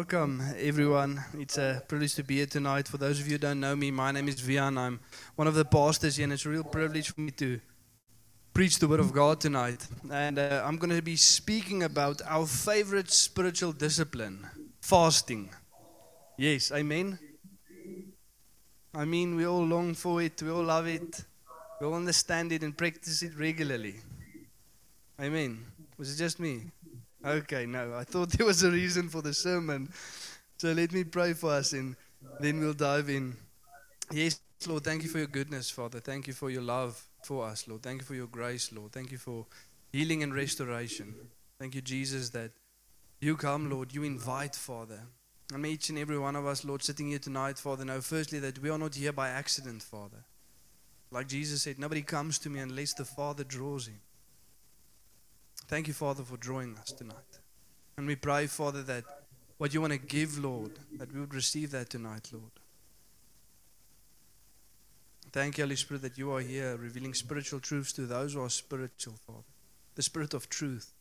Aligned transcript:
Welcome, 0.00 0.42
everyone. 0.56 1.22
It's 1.34 1.58
a 1.58 1.82
privilege 1.86 2.14
to 2.14 2.24
be 2.24 2.36
here 2.36 2.46
tonight. 2.46 2.88
For 2.88 2.96
those 2.96 3.20
of 3.20 3.26
you 3.26 3.32
who 3.32 3.38
don't 3.38 3.60
know 3.60 3.76
me, 3.76 3.90
my 3.90 4.10
name 4.10 4.28
is 4.28 4.40
Vian. 4.40 4.78
I'm 4.78 4.98
one 5.36 5.46
of 5.46 5.54
the 5.54 5.64
pastors 5.66 6.16
here, 6.16 6.24
and 6.24 6.32
it's 6.32 6.46
a 6.46 6.48
real 6.48 6.64
privilege 6.64 7.12
for 7.12 7.20
me 7.20 7.30
to 7.32 7.60
preach 8.54 8.78
the 8.78 8.88
Word 8.88 9.00
of 9.00 9.12
God 9.12 9.42
tonight. 9.42 9.86
And 10.10 10.38
uh, 10.38 10.64
I'm 10.64 10.78
going 10.78 10.96
to 10.96 11.02
be 11.02 11.16
speaking 11.16 11.82
about 11.82 12.22
our 12.26 12.46
favorite 12.46 13.10
spiritual 13.10 13.72
discipline 13.72 14.46
fasting. 14.80 15.50
Yes, 16.38 16.72
amen. 16.72 17.18
I 18.94 19.04
mean, 19.04 19.36
we 19.36 19.46
all 19.46 19.66
long 19.66 19.92
for 19.92 20.22
it, 20.22 20.40
we 20.42 20.48
all 20.48 20.64
love 20.64 20.86
it, 20.86 21.24
we 21.78 21.86
all 21.86 21.94
understand 21.94 22.52
it 22.52 22.62
and 22.62 22.74
practice 22.74 23.22
it 23.22 23.38
regularly. 23.38 23.96
Amen. 25.20 25.62
Was 25.98 26.14
it 26.14 26.24
just 26.24 26.40
me? 26.40 26.70
Okay, 27.24 27.66
no, 27.66 27.94
I 27.94 28.04
thought 28.04 28.30
there 28.30 28.46
was 28.46 28.62
a 28.62 28.70
reason 28.70 29.08
for 29.10 29.20
the 29.20 29.34
sermon. 29.34 29.90
So 30.56 30.72
let 30.72 30.92
me 30.92 31.04
pray 31.04 31.34
for 31.34 31.50
us 31.50 31.72
and 31.74 31.94
then 32.40 32.60
we'll 32.60 32.72
dive 32.72 33.10
in. 33.10 33.36
Yes, 34.10 34.40
Lord, 34.66 34.84
thank 34.84 35.02
you 35.02 35.08
for 35.08 35.18
your 35.18 35.26
goodness, 35.26 35.70
Father. 35.70 36.00
Thank 36.00 36.26
you 36.26 36.32
for 36.32 36.50
your 36.50 36.62
love 36.62 37.02
for 37.22 37.46
us, 37.46 37.68
Lord. 37.68 37.82
Thank 37.82 38.00
you 38.00 38.06
for 38.06 38.14
your 38.14 38.26
grace, 38.26 38.72
Lord. 38.72 38.92
Thank 38.92 39.12
you 39.12 39.18
for 39.18 39.46
healing 39.92 40.22
and 40.22 40.34
restoration. 40.34 41.14
Thank 41.58 41.74
you, 41.74 41.82
Jesus, 41.82 42.30
that 42.30 42.52
you 43.20 43.36
come, 43.36 43.70
Lord. 43.70 43.94
You 43.94 44.02
invite, 44.02 44.56
Father. 44.56 45.00
And 45.52 45.66
each 45.66 45.90
and 45.90 45.98
every 45.98 46.18
one 46.18 46.36
of 46.36 46.46
us, 46.46 46.64
Lord, 46.64 46.82
sitting 46.82 47.08
here 47.08 47.18
tonight, 47.18 47.58
Father, 47.58 47.84
know 47.84 48.00
firstly 48.00 48.38
that 48.38 48.58
we 48.60 48.70
are 48.70 48.78
not 48.78 48.94
here 48.94 49.12
by 49.12 49.28
accident, 49.28 49.82
Father. 49.82 50.24
Like 51.10 51.26
Jesus 51.26 51.62
said, 51.62 51.78
nobody 51.78 52.02
comes 52.02 52.38
to 52.38 52.50
me 52.50 52.60
unless 52.60 52.94
the 52.94 53.04
Father 53.04 53.44
draws 53.44 53.88
him. 53.88 54.00
Thank 55.70 55.86
you, 55.86 55.94
Father, 55.94 56.24
for 56.24 56.36
drawing 56.36 56.76
us 56.78 56.90
tonight. 56.90 57.38
And 57.96 58.04
we 58.04 58.16
pray, 58.16 58.48
Father, 58.48 58.82
that 58.82 59.04
what 59.56 59.72
you 59.72 59.80
want 59.80 59.92
to 59.92 60.00
give, 60.00 60.36
Lord, 60.36 60.72
that 60.98 61.14
we 61.14 61.20
would 61.20 61.32
receive 61.32 61.70
that 61.70 61.90
tonight, 61.90 62.28
Lord. 62.32 62.50
Thank 65.30 65.58
you, 65.58 65.64
Holy 65.64 65.76
Spirit, 65.76 66.02
that 66.02 66.18
you 66.18 66.32
are 66.32 66.40
here 66.40 66.76
revealing 66.76 67.14
spiritual 67.14 67.60
truths 67.60 67.92
to 67.92 68.00
those 68.00 68.34
who 68.34 68.42
are 68.42 68.50
spiritual, 68.50 69.14
Father. 69.24 69.44
The 69.94 70.02
Spirit 70.02 70.34
of 70.34 70.48
truth 70.48 70.92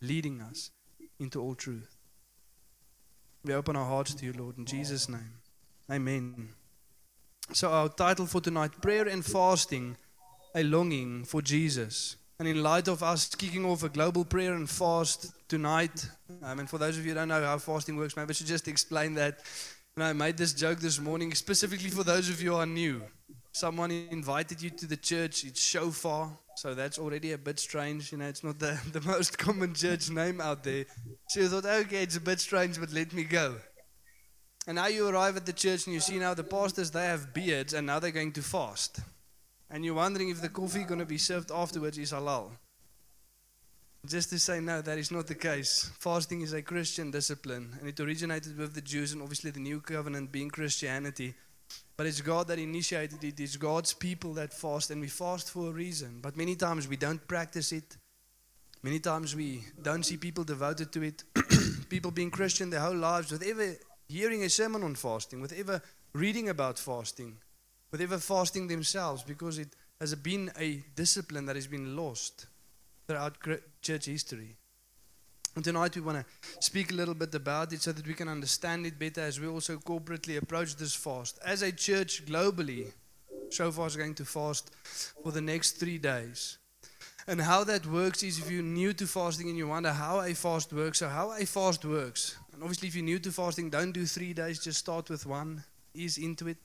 leading 0.00 0.40
us 0.40 0.70
into 1.20 1.42
all 1.42 1.54
truth. 1.54 1.94
We 3.44 3.52
open 3.52 3.76
our 3.76 3.84
hearts 3.84 4.14
to 4.14 4.24
you, 4.24 4.32
Lord, 4.32 4.56
in 4.56 4.64
Jesus' 4.64 5.10
name. 5.10 5.42
Amen. 5.92 6.54
So, 7.52 7.70
our 7.70 7.90
title 7.90 8.24
for 8.24 8.40
tonight 8.40 8.80
Prayer 8.80 9.06
and 9.06 9.22
Fasting, 9.22 9.98
a 10.54 10.62
Longing 10.62 11.24
for 11.24 11.42
Jesus. 11.42 12.16
And 12.38 12.46
in 12.46 12.62
light 12.62 12.88
of 12.88 13.02
us 13.02 13.34
kicking 13.34 13.64
off 13.64 13.82
a 13.82 13.88
global 13.88 14.24
prayer 14.24 14.54
and 14.54 14.68
fast 14.68 15.32
tonight, 15.48 16.06
um, 16.42 16.58
and 16.58 16.68
for 16.68 16.76
those 16.76 16.98
of 16.98 17.04
you 17.04 17.12
who 17.12 17.14
don't 17.14 17.28
know 17.28 17.42
how 17.42 17.56
fasting 17.56 17.96
works, 17.96 18.16
maybe 18.16 18.30
I 18.30 18.32
should 18.34 18.46
just 18.46 18.68
explain 18.68 19.14
that. 19.14 19.40
And 19.96 20.04
I 20.04 20.12
made 20.12 20.36
this 20.36 20.52
joke 20.52 20.78
this 20.78 21.00
morning 21.00 21.32
specifically 21.34 21.88
for 21.88 22.04
those 22.04 22.28
of 22.28 22.42
you 22.42 22.50
who 22.50 22.56
are 22.56 22.66
new. 22.66 23.02
Someone 23.52 23.90
invited 23.90 24.60
you 24.60 24.68
to 24.68 24.86
the 24.86 24.98
church, 24.98 25.44
it's 25.44 25.62
shofar, 25.62 26.30
so 26.56 26.74
that's 26.74 26.98
already 26.98 27.32
a 27.32 27.38
bit 27.38 27.58
strange. 27.58 28.12
You 28.12 28.18
know, 28.18 28.26
it's 28.26 28.44
not 28.44 28.58
the, 28.58 28.78
the 28.92 29.00
most 29.00 29.38
common 29.38 29.72
church 29.72 30.10
name 30.10 30.42
out 30.42 30.62
there. 30.62 30.84
So 31.28 31.40
you 31.40 31.48
thought, 31.48 31.64
okay, 31.64 32.02
it's 32.02 32.16
a 32.16 32.20
bit 32.20 32.40
strange, 32.40 32.78
but 32.78 32.92
let 32.92 33.14
me 33.14 33.24
go. 33.24 33.56
And 34.66 34.76
now 34.76 34.88
you 34.88 35.08
arrive 35.08 35.36
at 35.36 35.46
the 35.46 35.52
church 35.52 35.86
and 35.86 35.94
you 35.94 36.00
see 36.00 36.18
now 36.18 36.34
the 36.34 36.44
pastors, 36.44 36.90
they 36.90 37.06
have 37.06 37.32
beards 37.32 37.72
and 37.72 37.86
now 37.86 37.98
they're 37.98 38.10
going 38.10 38.32
to 38.32 38.42
fast. 38.42 39.00
And 39.70 39.84
you're 39.84 39.94
wondering 39.94 40.28
if 40.28 40.40
the 40.40 40.48
coffee 40.48 40.84
going 40.84 41.00
to 41.00 41.06
be 41.06 41.18
served 41.18 41.50
afterwards 41.50 41.98
is 41.98 42.12
halal. 42.12 42.50
Just 44.06 44.30
to 44.30 44.38
say, 44.38 44.60
no, 44.60 44.80
that 44.82 44.98
is 44.98 45.10
not 45.10 45.26
the 45.26 45.34
case. 45.34 45.90
Fasting 45.98 46.42
is 46.42 46.52
a 46.52 46.62
Christian 46.62 47.10
discipline, 47.10 47.76
and 47.80 47.88
it 47.88 47.98
originated 47.98 48.56
with 48.56 48.74
the 48.74 48.80
Jews 48.80 49.12
and 49.12 49.20
obviously 49.20 49.50
the 49.50 49.58
new 49.58 49.80
covenant 49.80 50.30
being 50.30 50.48
Christianity. 50.48 51.34
But 51.96 52.06
it's 52.06 52.20
God 52.20 52.46
that 52.46 52.60
initiated 52.60 53.24
it, 53.24 53.40
it's 53.40 53.56
God's 53.56 53.92
people 53.92 54.34
that 54.34 54.54
fast, 54.54 54.92
and 54.92 55.00
we 55.00 55.08
fast 55.08 55.50
for 55.50 55.70
a 55.70 55.72
reason. 55.72 56.20
But 56.22 56.36
many 56.36 56.54
times 56.54 56.86
we 56.86 56.96
don't 56.96 57.26
practice 57.26 57.72
it. 57.72 57.96
Many 58.84 59.00
times 59.00 59.34
we 59.34 59.64
don't 59.82 60.04
see 60.04 60.16
people 60.16 60.44
devoted 60.44 60.92
to 60.92 61.02
it. 61.02 61.24
people 61.88 62.12
being 62.12 62.30
Christian 62.30 62.70
their 62.70 62.80
whole 62.80 62.94
lives, 62.96 63.32
with 63.32 63.42
ever 63.42 63.74
hearing 64.08 64.44
a 64.44 64.48
sermon 64.48 64.84
on 64.84 64.94
fasting, 64.94 65.40
with 65.40 65.52
ever 65.52 65.82
reading 66.12 66.48
about 66.48 66.78
fasting 66.78 67.38
with 67.96 68.12
ever 68.12 68.18
fasting 68.18 68.68
themselves 68.68 69.22
because 69.22 69.58
it 69.58 69.74
has 69.98 70.14
been 70.16 70.50
a 70.58 70.84
discipline 70.94 71.46
that 71.46 71.56
has 71.56 71.66
been 71.66 71.96
lost 71.96 72.46
throughout 73.06 73.38
church 73.80 74.04
history. 74.04 74.54
And 75.54 75.64
tonight 75.64 75.96
we 75.96 76.02
want 76.02 76.18
to 76.18 76.24
speak 76.60 76.92
a 76.92 76.94
little 76.94 77.14
bit 77.14 77.34
about 77.34 77.72
it 77.72 77.80
so 77.80 77.92
that 77.92 78.06
we 78.06 78.12
can 78.12 78.28
understand 78.28 78.84
it 78.84 78.98
better 78.98 79.22
as 79.22 79.40
we 79.40 79.46
also 79.46 79.78
corporately 79.78 80.36
approach 80.36 80.76
this 80.76 80.94
fast. 80.94 81.38
As 81.42 81.62
a 81.62 81.72
church 81.72 82.26
globally, 82.26 82.92
So 83.48 83.70
Shofar 83.70 83.86
is 83.86 83.96
going 83.96 84.14
to 84.16 84.26
fast 84.26 84.70
for 85.22 85.32
the 85.32 85.40
next 85.40 85.78
three 85.80 85.96
days. 85.96 86.58
And 87.26 87.40
how 87.40 87.64
that 87.64 87.86
works 87.86 88.22
is 88.22 88.38
if 88.38 88.50
you're 88.50 88.62
new 88.62 88.92
to 88.92 89.06
fasting 89.06 89.48
and 89.48 89.56
you 89.56 89.68
wonder 89.68 89.92
how 89.92 90.20
a 90.20 90.34
fast 90.34 90.70
works, 90.70 90.98
so 90.98 91.08
how 91.08 91.32
a 91.32 91.46
fast 91.46 91.84
works. 91.86 92.36
And 92.52 92.62
obviously, 92.62 92.88
if 92.88 92.94
you're 92.94 93.04
new 93.04 93.20
to 93.20 93.32
fasting, 93.32 93.70
don't 93.70 93.92
do 93.92 94.04
three 94.04 94.34
days, 94.34 94.62
just 94.62 94.80
start 94.80 95.08
with 95.08 95.24
one, 95.24 95.64
ease 95.94 96.18
into 96.18 96.48
it. 96.48 96.58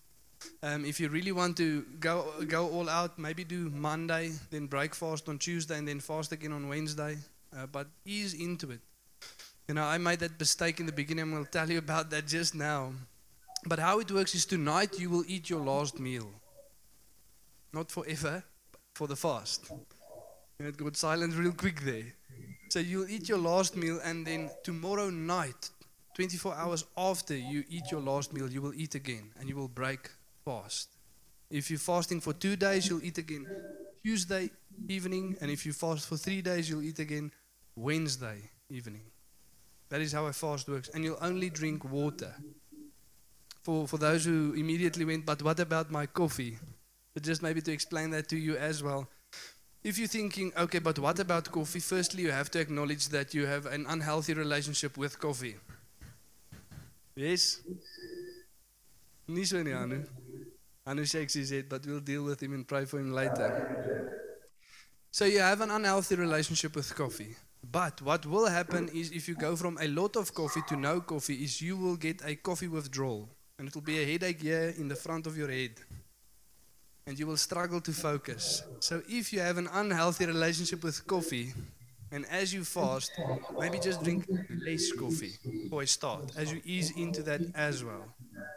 Um, 0.64 0.86
if 0.86 1.00
you 1.00 1.10
really 1.10 1.32
want 1.32 1.58
to 1.58 1.84
go 2.00 2.26
go 2.48 2.70
all 2.70 2.90
out, 2.90 3.18
maybe 3.18 3.44
do 3.44 3.70
Monday, 3.70 4.32
then 4.50 4.68
break 4.68 4.96
fast 4.96 5.30
on 5.30 5.38
Tuesday, 5.38 5.78
and 5.78 5.88
then 5.88 6.00
fast 6.00 6.32
again 6.32 6.52
on 6.52 6.68
Wednesday. 6.68 7.18
Uh, 7.56 7.66
but 7.66 7.88
ease 8.06 8.34
into 8.34 8.72
it. 8.72 8.80
You 9.68 9.76
know, 9.76 9.84
I 9.84 9.98
made 9.98 10.20
that 10.20 10.40
mistake 10.40 10.80
in 10.80 10.86
the 10.86 10.92
beginning. 10.92 11.32
Going 11.32 11.46
to 11.46 11.52
tell 11.52 11.70
you 11.70 11.80
about 11.80 12.10
that 12.12 12.28
just 12.28 12.56
now. 12.56 12.94
But 13.66 13.80
how 13.80 14.00
it 14.00 14.12
works 14.12 14.34
is 14.36 14.46
tonight 14.46 15.00
you 15.00 15.10
will 15.10 15.24
eat 15.28 15.50
your 15.50 15.60
last 15.62 16.00
meal. 16.00 16.32
Not 17.74 17.92
forever, 17.92 18.44
for 18.96 19.08
the 19.08 19.16
fast. 19.16 19.72
And 20.60 20.68
it 20.68 20.78
got 20.78 20.98
silent 20.98 21.36
real 21.36 21.54
quick 21.54 21.82
there. 21.82 22.14
So 22.70 22.80
you'll 22.80 23.10
eat 23.10 23.30
your 23.30 23.38
last 23.38 23.76
meal, 23.76 24.00
and 24.04 24.26
then 24.26 24.50
tomorrow 24.64 25.10
night, 25.10 25.70
24 26.16 26.56
hours 26.56 26.86
after 26.98 27.36
you 27.36 27.64
eat 27.70 27.92
your 27.92 28.02
last 28.02 28.34
meal, 28.34 28.50
you 28.50 28.62
will 28.62 28.74
eat 28.74 28.96
again, 28.96 29.32
and 29.40 29.50
you 29.50 29.56
will 29.56 29.68
break 29.68 30.10
fast. 30.46 30.90
If 31.50 31.70
you're 31.70 31.80
fasting 31.80 32.22
for 32.22 32.34
two 32.34 32.56
days, 32.56 32.88
you'll 32.88 33.04
eat 33.04 33.18
again 33.18 33.48
Tuesday 34.04 34.50
evening, 34.88 35.38
and 35.42 35.52
if 35.52 35.66
you 35.66 35.74
fast 35.74 36.08
for 36.08 36.18
three 36.18 36.42
days, 36.42 36.70
you'll 36.70 36.84
eat 36.84 37.00
again 37.00 37.32
Wednesday 37.76 38.50
evening. 38.70 39.04
That 39.90 40.02
is 40.02 40.14
how 40.14 40.26
a 40.26 40.34
fast 40.34 40.70
works, 40.70 40.90
and 40.94 41.04
you'll 41.04 41.18
only 41.22 41.50
drink 41.50 41.84
water. 41.84 42.34
For, 43.64 43.88
for 43.88 43.98
those 43.98 44.26
who 44.26 44.54
immediately 44.54 45.06
went, 45.06 45.26
but 45.26 45.44
what 45.44 45.60
about 45.60 45.92
my 45.92 46.06
coffee? 46.08 46.58
But 47.14 47.24
just 47.24 47.44
maybe 47.44 47.62
to 47.62 47.72
explain 47.72 48.10
that 48.12 48.28
to 48.30 48.38
you 48.38 48.56
as 48.58 48.82
well. 48.82 49.08
If 49.84 49.98
you're 49.98 50.08
thinking, 50.08 50.52
okay, 50.58 50.80
but 50.80 50.98
what 50.98 51.20
about 51.20 51.52
coffee? 51.52 51.80
Firstly, 51.80 52.24
you 52.24 52.32
have 52.32 52.50
to 52.52 52.60
acknowledge 52.60 53.10
that 53.10 53.34
you 53.34 53.46
have 53.46 53.66
an 53.66 53.86
unhealthy 53.88 54.34
relationship 54.34 54.98
with 54.98 55.20
coffee. 55.20 55.58
Yes? 57.16 57.62
Nie 59.28 59.46
Anu. 60.92 61.02
Anu 61.02 61.06
shakes 61.06 61.34
his 61.34 61.50
head, 61.50 61.70
but 61.70 61.86
we'll 61.86 62.00
deal 62.02 62.24
with 62.24 62.44
him 62.44 62.54
and 62.54 62.68
pray 62.68 62.86
for 62.86 63.00
him 63.00 63.14
later. 63.14 63.50
So 65.12 65.26
you 65.26 65.40
have 65.40 65.62
an 65.62 65.72
unhealthy 65.72 66.16
relationship 66.16 66.76
with 66.76 66.94
coffee. 66.96 67.36
But 67.72 68.02
what 68.02 68.26
will 68.26 68.48
happen 68.48 68.90
is 68.94 69.12
if 69.12 69.28
you 69.28 69.36
go 69.36 69.56
from 69.56 69.78
a 69.80 69.88
lot 69.88 70.16
of 70.16 70.34
coffee 70.34 70.62
to 70.68 70.76
no 70.76 71.02
coffee 71.02 71.44
is 71.44 71.62
you 71.62 71.78
will 71.78 71.96
get 71.96 72.22
a 72.26 72.36
coffee 72.36 72.68
withdrawal. 72.68 73.30
And 73.58 73.68
it 73.68 73.76
will 73.76 73.82
be 73.82 74.00
a 74.00 74.06
headache 74.06 74.42
here 74.42 74.74
in 74.78 74.88
the 74.88 74.96
front 74.96 75.28
of 75.28 75.38
your 75.38 75.50
head. 75.50 75.72
And 77.08 77.20
you 77.20 77.28
will 77.28 77.38
struggle 77.38 77.82
to 77.82 77.92
focus. 77.92 78.64
So 78.80 79.02
if 79.08 79.32
you 79.32 79.40
have 79.40 79.58
an 79.58 79.70
unhealthy 79.72 80.26
relationship 80.26 80.84
with 80.84 81.06
coffee, 81.08 81.54
and 82.12 82.26
as 82.30 82.54
you 82.54 82.64
fast, 82.66 83.12
maybe 83.60 83.80
just 83.80 84.04
drink 84.04 84.26
less 84.66 84.92
coffee 84.92 85.34
for 85.70 85.84
a 85.84 85.88
start, 85.88 86.32
as 86.36 86.52
you 86.52 86.62
ease 86.66 86.92
into 86.98 87.24
that 87.24 87.42
as 87.56 87.84
well. 87.84 88.06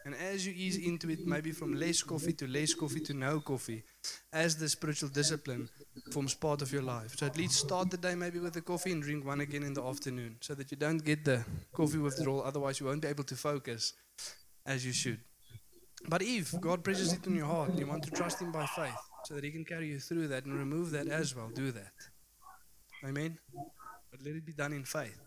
And 0.05 0.15
as 0.15 0.47
you 0.47 0.53
ease 0.55 0.77
into 0.77 1.09
it, 1.09 1.27
maybe 1.27 1.51
from 1.53 1.75
less 1.75 2.03
coffee 2.03 2.35
to 2.35 2.47
less 2.47 2.75
coffee 2.75 3.01
to 3.01 3.15
no 3.15 3.41
coffee, 3.41 3.85
as 4.33 4.56
the 4.56 4.69
spiritual 4.69 5.09
discipline 5.09 5.69
forms 6.11 6.35
part 6.35 6.61
of 6.61 6.71
your 6.73 6.83
life. 6.83 7.17
So 7.17 7.25
at 7.25 7.39
least 7.39 7.55
start 7.55 7.91
the 7.91 7.97
day 7.97 8.15
maybe 8.15 8.39
with 8.39 8.55
a 8.56 8.61
coffee 8.61 8.93
and 8.93 9.03
drink 9.03 9.25
one 9.25 9.41
again 9.41 9.62
in 9.62 9.73
the 9.73 9.83
afternoon, 9.83 10.37
so 10.41 10.55
that 10.55 10.71
you 10.71 10.77
don't 10.77 11.03
get 11.03 11.25
the 11.25 11.43
coffee 11.73 11.99
withdrawal. 11.99 12.43
Otherwise, 12.43 12.81
you 12.81 12.87
won't 12.87 13.01
be 13.01 13.09
able 13.09 13.25
to 13.25 13.35
focus 13.35 13.95
as 14.67 14.85
you 14.85 14.93
should. 14.93 15.21
But 16.07 16.21
if 16.21 16.61
God 16.61 16.85
presses 16.85 17.15
it 17.15 17.27
in 17.27 17.37
your 17.37 17.47
heart, 17.47 17.79
you 17.79 17.87
want 17.87 18.03
to 18.03 18.11
trust 18.11 18.43
Him 18.43 18.53
by 18.53 18.67
faith, 18.67 18.93
so 19.25 19.35
that 19.35 19.45
He 19.45 19.50
can 19.50 19.65
carry 19.65 19.89
you 19.89 20.00
through 20.00 20.29
that 20.29 20.45
and 20.45 20.59
remove 20.59 20.91
that 20.91 21.09
as 21.09 21.35
well. 21.35 21.49
Do 21.49 21.73
that. 21.73 21.93
Amen. 23.07 23.39
But 24.11 24.21
let 24.23 24.35
it 24.35 24.45
be 24.45 24.53
done 24.53 24.75
in 24.75 24.85
faith. 24.85 25.19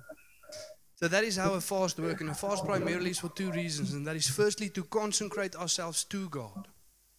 So 0.97 1.07
that 1.07 1.23
is 1.23 1.37
how 1.37 1.53
a 1.53 1.61
fast 1.61 1.99
works. 1.99 2.21
And 2.21 2.31
a 2.31 2.33
fast 2.33 2.65
primarily 2.65 3.11
is 3.11 3.19
for 3.19 3.29
two 3.29 3.51
reasons. 3.51 3.93
And 3.93 4.05
that 4.07 4.15
is 4.15 4.27
firstly 4.27 4.67
to 4.69 4.83
consecrate 4.83 5.55
ourselves 5.55 6.03
to 6.05 6.27
God. 6.29 6.67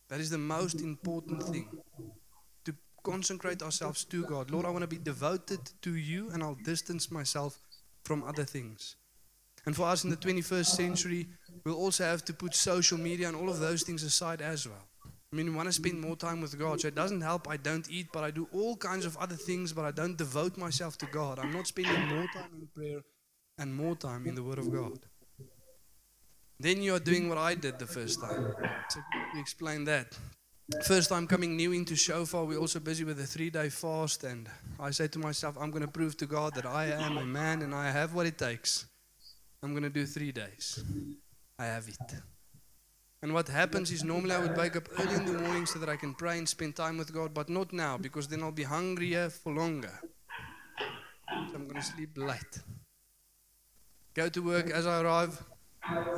That 0.08 0.18
is 0.18 0.30
the 0.30 0.38
most 0.38 0.80
important 0.80 1.44
thing. 1.44 1.68
To 2.64 2.74
consecrate 3.04 3.62
ourselves 3.62 4.04
to 4.06 4.24
God. 4.24 4.50
Lord, 4.50 4.66
I 4.66 4.70
want 4.70 4.82
to 4.82 4.88
be 4.88 4.98
devoted 4.98 5.60
to 5.82 5.94
you 5.94 6.30
and 6.30 6.42
I'll 6.42 6.58
distance 6.64 7.12
myself 7.12 7.58
from 8.02 8.24
other 8.24 8.44
things. 8.44 8.96
And 9.64 9.76
for 9.76 9.84
us 9.84 10.02
in 10.02 10.10
the 10.10 10.16
21st 10.16 10.66
century, 10.66 11.28
we'll 11.64 11.76
also 11.76 12.02
have 12.02 12.24
to 12.24 12.32
put 12.32 12.56
social 12.56 12.98
media 12.98 13.28
and 13.28 13.36
all 13.36 13.48
of 13.48 13.60
those 13.60 13.84
things 13.84 14.02
aside 14.02 14.42
as 14.42 14.66
well. 14.66 14.88
I 15.32 15.36
mean, 15.36 15.46
we 15.46 15.54
want 15.54 15.68
to 15.68 15.72
spend 15.72 16.00
more 16.00 16.16
time 16.16 16.40
with 16.40 16.58
God. 16.58 16.80
So 16.80 16.88
it 16.88 16.96
doesn't 16.96 17.20
help. 17.20 17.48
I 17.48 17.58
don't 17.58 17.88
eat, 17.88 18.06
but 18.12 18.24
I 18.24 18.32
do 18.32 18.48
all 18.52 18.76
kinds 18.76 19.04
of 19.04 19.16
other 19.18 19.36
things, 19.36 19.72
but 19.72 19.84
I 19.84 19.92
don't 19.92 20.16
devote 20.16 20.56
myself 20.56 20.98
to 20.98 21.06
God. 21.06 21.38
I'm 21.38 21.52
not 21.52 21.68
spending 21.68 22.08
more 22.08 22.26
time 22.34 22.50
in 22.60 22.66
prayer 22.74 23.02
and 23.58 23.74
more 23.74 23.96
time 23.96 24.26
in 24.26 24.34
the 24.34 24.42
Word 24.42 24.58
of 24.58 24.72
God. 24.72 24.98
Then 26.60 26.82
you 26.82 26.94
are 26.94 27.00
doing 27.00 27.28
what 27.28 27.38
I 27.38 27.54
did 27.54 27.78
the 27.78 27.86
first 27.86 28.20
time. 28.20 28.54
So 28.88 29.00
we 29.34 29.40
explain 29.40 29.84
that. 29.84 30.18
First 30.84 31.08
time 31.08 31.26
coming 31.26 31.56
new 31.56 31.72
into 31.72 31.96
Shofar, 31.96 32.44
we're 32.44 32.58
also 32.58 32.80
busy 32.80 33.04
with 33.04 33.18
a 33.20 33.26
three 33.26 33.48
day 33.48 33.68
fast. 33.68 34.24
And 34.24 34.48
I 34.78 34.90
say 34.90 35.08
to 35.08 35.18
myself, 35.18 35.56
I'm 35.58 35.70
going 35.70 35.86
to 35.86 35.90
prove 35.90 36.16
to 36.18 36.26
God 36.26 36.54
that 36.56 36.66
I 36.66 36.86
am 36.86 37.16
a 37.16 37.24
man 37.24 37.62
and 37.62 37.74
I 37.74 37.90
have 37.90 38.12
what 38.12 38.26
it 38.26 38.38
takes. 38.38 38.86
I'm 39.62 39.70
going 39.70 39.84
to 39.84 39.90
do 39.90 40.04
three 40.04 40.32
days. 40.32 40.82
I 41.58 41.66
have 41.66 41.88
it. 41.88 42.14
And 43.22 43.32
what 43.34 43.48
happens 43.48 43.90
is 43.90 44.04
normally 44.04 44.34
I 44.34 44.38
would 44.38 44.56
wake 44.56 44.76
up 44.76 44.88
early 45.00 45.14
in 45.14 45.24
the 45.24 45.32
morning 45.32 45.66
so 45.66 45.78
that 45.80 45.88
I 45.88 45.96
can 45.96 46.14
pray 46.14 46.38
and 46.38 46.48
spend 46.48 46.76
time 46.76 46.98
with 46.98 47.12
God, 47.12 47.34
but 47.34 47.48
not 47.48 47.72
now 47.72 47.96
because 47.96 48.28
then 48.28 48.42
I'll 48.42 48.52
be 48.52 48.64
hungrier 48.64 49.30
for 49.30 49.52
longer. 49.52 50.00
So 50.78 51.54
I'm 51.54 51.66
going 51.66 51.80
to 51.80 51.82
sleep 51.82 52.10
late. 52.16 52.60
Go 54.18 54.28
to 54.28 54.42
work 54.42 54.70
as 54.70 54.84
I 54.84 55.00
arrive 55.00 55.44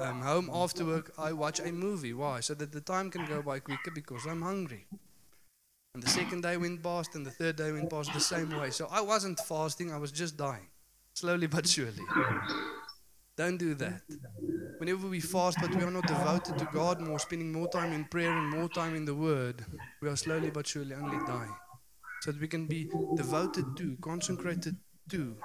um, 0.00 0.22
home 0.22 0.48
after 0.54 0.86
work, 0.86 1.12
I 1.18 1.34
watch 1.34 1.60
a 1.60 1.70
movie. 1.70 2.14
Why? 2.14 2.40
So 2.40 2.54
that 2.54 2.72
the 2.72 2.80
time 2.80 3.10
can 3.10 3.26
go 3.26 3.42
by 3.42 3.58
quicker 3.58 3.90
because 3.94 4.24
I'm 4.24 4.40
hungry. 4.40 4.86
And 5.94 6.02
the 6.02 6.08
second 6.08 6.40
day 6.44 6.56
went 6.56 6.82
past, 6.82 7.14
and 7.14 7.26
the 7.26 7.30
third 7.30 7.56
day 7.56 7.70
went 7.72 7.90
past 7.90 8.14
the 8.14 8.20
same 8.20 8.58
way. 8.58 8.70
So 8.70 8.88
I 8.90 9.02
wasn't 9.02 9.38
fasting, 9.40 9.92
I 9.92 9.98
was 9.98 10.12
just 10.12 10.38
dying. 10.38 10.68
Slowly 11.12 11.46
but 11.46 11.68
surely. 11.68 12.06
Don't 13.36 13.58
do 13.58 13.74
that. 13.74 14.00
Whenever 14.78 15.06
we 15.06 15.20
fast, 15.20 15.58
but 15.60 15.74
we 15.74 15.82
are 15.82 15.90
not 15.90 16.06
devoted 16.06 16.56
to 16.56 16.68
God 16.72 17.02
more, 17.02 17.18
spending 17.18 17.52
more 17.52 17.68
time 17.68 17.92
in 17.92 18.06
prayer 18.06 18.32
and 18.32 18.48
more 18.48 18.70
time 18.70 18.94
in 18.94 19.04
the 19.04 19.14
Word, 19.14 19.62
we 20.00 20.08
are 20.08 20.16
slowly 20.16 20.48
but 20.48 20.66
surely 20.66 20.94
only 20.94 21.18
dying. 21.26 21.54
So 22.22 22.32
that 22.32 22.40
we 22.40 22.48
can 22.48 22.66
be 22.66 22.90
devoted 23.14 23.76
to, 23.76 23.98
consecrated 24.00 24.76
to, 25.10 25.36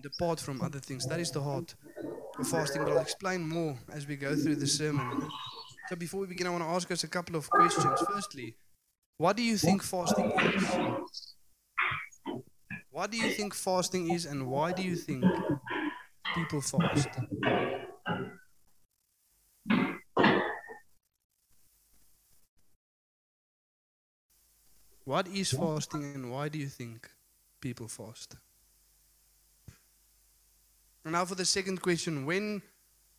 depart 0.00 0.40
from 0.40 0.60
other 0.62 0.78
things. 0.78 1.06
That 1.06 1.20
is 1.20 1.30
the 1.30 1.42
heart 1.42 1.74
of 2.38 2.48
fasting, 2.48 2.82
but 2.84 2.92
I'll 2.92 2.98
explain 2.98 3.48
more 3.48 3.76
as 3.92 4.06
we 4.06 4.16
go 4.16 4.34
through 4.34 4.56
the 4.56 4.66
sermon. 4.66 5.28
So 5.88 5.96
before 5.96 6.20
we 6.20 6.26
begin, 6.26 6.46
I 6.46 6.50
want 6.50 6.62
to 6.62 6.68
ask 6.70 6.90
us 6.90 7.04
a 7.04 7.08
couple 7.08 7.36
of 7.36 7.48
questions. 7.50 8.00
Firstly, 8.12 8.54
what 9.18 9.36
do 9.36 9.42
you 9.42 9.56
think 9.56 9.82
fasting 9.82 10.32
is? 10.54 11.34
What 12.90 13.10
do 13.10 13.16
you 13.16 13.30
think 13.30 13.54
fasting 13.54 14.10
is, 14.10 14.26
and 14.26 14.46
why 14.48 14.72
do 14.72 14.82
you 14.82 14.96
think 14.96 15.24
people 16.34 16.60
fast? 16.60 17.08
What 25.04 25.28
is 25.28 25.50
fasting, 25.52 26.04
and 26.14 26.30
why 26.30 26.48
do 26.48 26.58
you 26.58 26.68
think 26.68 27.10
people 27.60 27.88
fast? 27.88 28.36
And 31.04 31.12
now 31.12 31.24
for 31.24 31.34
the 31.34 31.44
second 31.44 31.80
question 31.80 32.26
when 32.26 32.62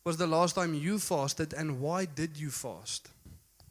was 0.04 0.16
the 0.16 0.26
last 0.26 0.56
time 0.56 0.74
you 0.74 0.98
fasted, 0.98 1.52
and 1.52 1.80
why 1.80 2.04
did 2.04 2.36
you 2.36 2.50
fast? 2.50 3.08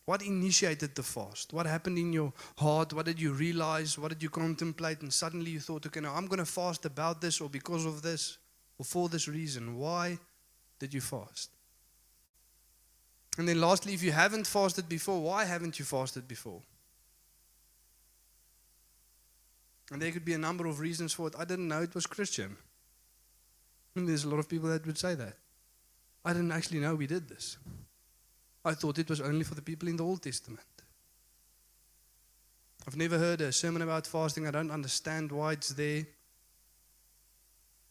What 0.05 0.21
initiated 0.21 0.95
the 0.95 1.03
fast? 1.03 1.53
What 1.53 1.65
happened 1.65 1.97
in 1.97 2.11
your 2.11 2.33
heart? 2.57 2.93
What 2.93 3.05
did 3.05 3.19
you 3.19 3.33
realize? 3.33 3.97
What 3.97 4.09
did 4.09 4.23
you 4.23 4.29
contemplate? 4.29 5.01
And 5.01 5.13
suddenly 5.13 5.51
you 5.51 5.59
thought, 5.59 5.85
okay, 5.85 5.99
now 5.99 6.15
I'm 6.15 6.27
going 6.27 6.39
to 6.39 6.45
fast 6.45 6.85
about 6.85 7.21
this 7.21 7.39
or 7.39 7.49
because 7.49 7.85
of 7.85 8.01
this 8.01 8.37
or 8.77 8.85
for 8.85 9.09
this 9.09 9.27
reason. 9.27 9.77
Why 9.77 10.17
did 10.79 10.93
you 10.93 11.01
fast? 11.01 11.51
And 13.37 13.47
then 13.47 13.61
lastly, 13.61 13.93
if 13.93 14.03
you 14.03 14.11
haven't 14.11 14.47
fasted 14.47 14.89
before, 14.89 15.21
why 15.21 15.45
haven't 15.45 15.79
you 15.79 15.85
fasted 15.85 16.27
before? 16.27 16.61
And 19.91 20.01
there 20.01 20.11
could 20.11 20.25
be 20.25 20.33
a 20.33 20.37
number 20.37 20.65
of 20.65 20.79
reasons 20.79 21.13
for 21.13 21.27
it. 21.27 21.35
I 21.37 21.45
didn't 21.45 21.67
know 21.67 21.81
it 21.81 21.95
was 21.95 22.07
Christian. 22.07 22.57
And 23.95 24.07
there's 24.07 24.23
a 24.23 24.29
lot 24.29 24.39
of 24.39 24.49
people 24.49 24.69
that 24.69 24.85
would 24.85 24.97
say 24.97 25.15
that. 25.15 25.33
I 26.23 26.33
didn't 26.33 26.51
actually 26.51 26.79
know 26.79 26.95
we 26.95 27.07
did 27.07 27.27
this. 27.27 27.57
I 28.63 28.73
thought 28.73 28.99
it 28.99 29.09
was 29.09 29.21
only 29.21 29.43
for 29.43 29.55
the 29.55 29.61
people 29.61 29.89
in 29.89 29.97
the 29.97 30.05
Old 30.05 30.21
Testament. 30.21 30.61
I've 32.87 32.95
never 32.95 33.17
heard 33.17 33.41
a 33.41 33.51
sermon 33.51 33.81
about 33.81 34.07
fasting. 34.07 34.47
I 34.47 34.51
don't 34.51 34.71
understand 34.71 35.31
why 35.31 35.53
it's 35.53 35.69
there. 35.69 36.05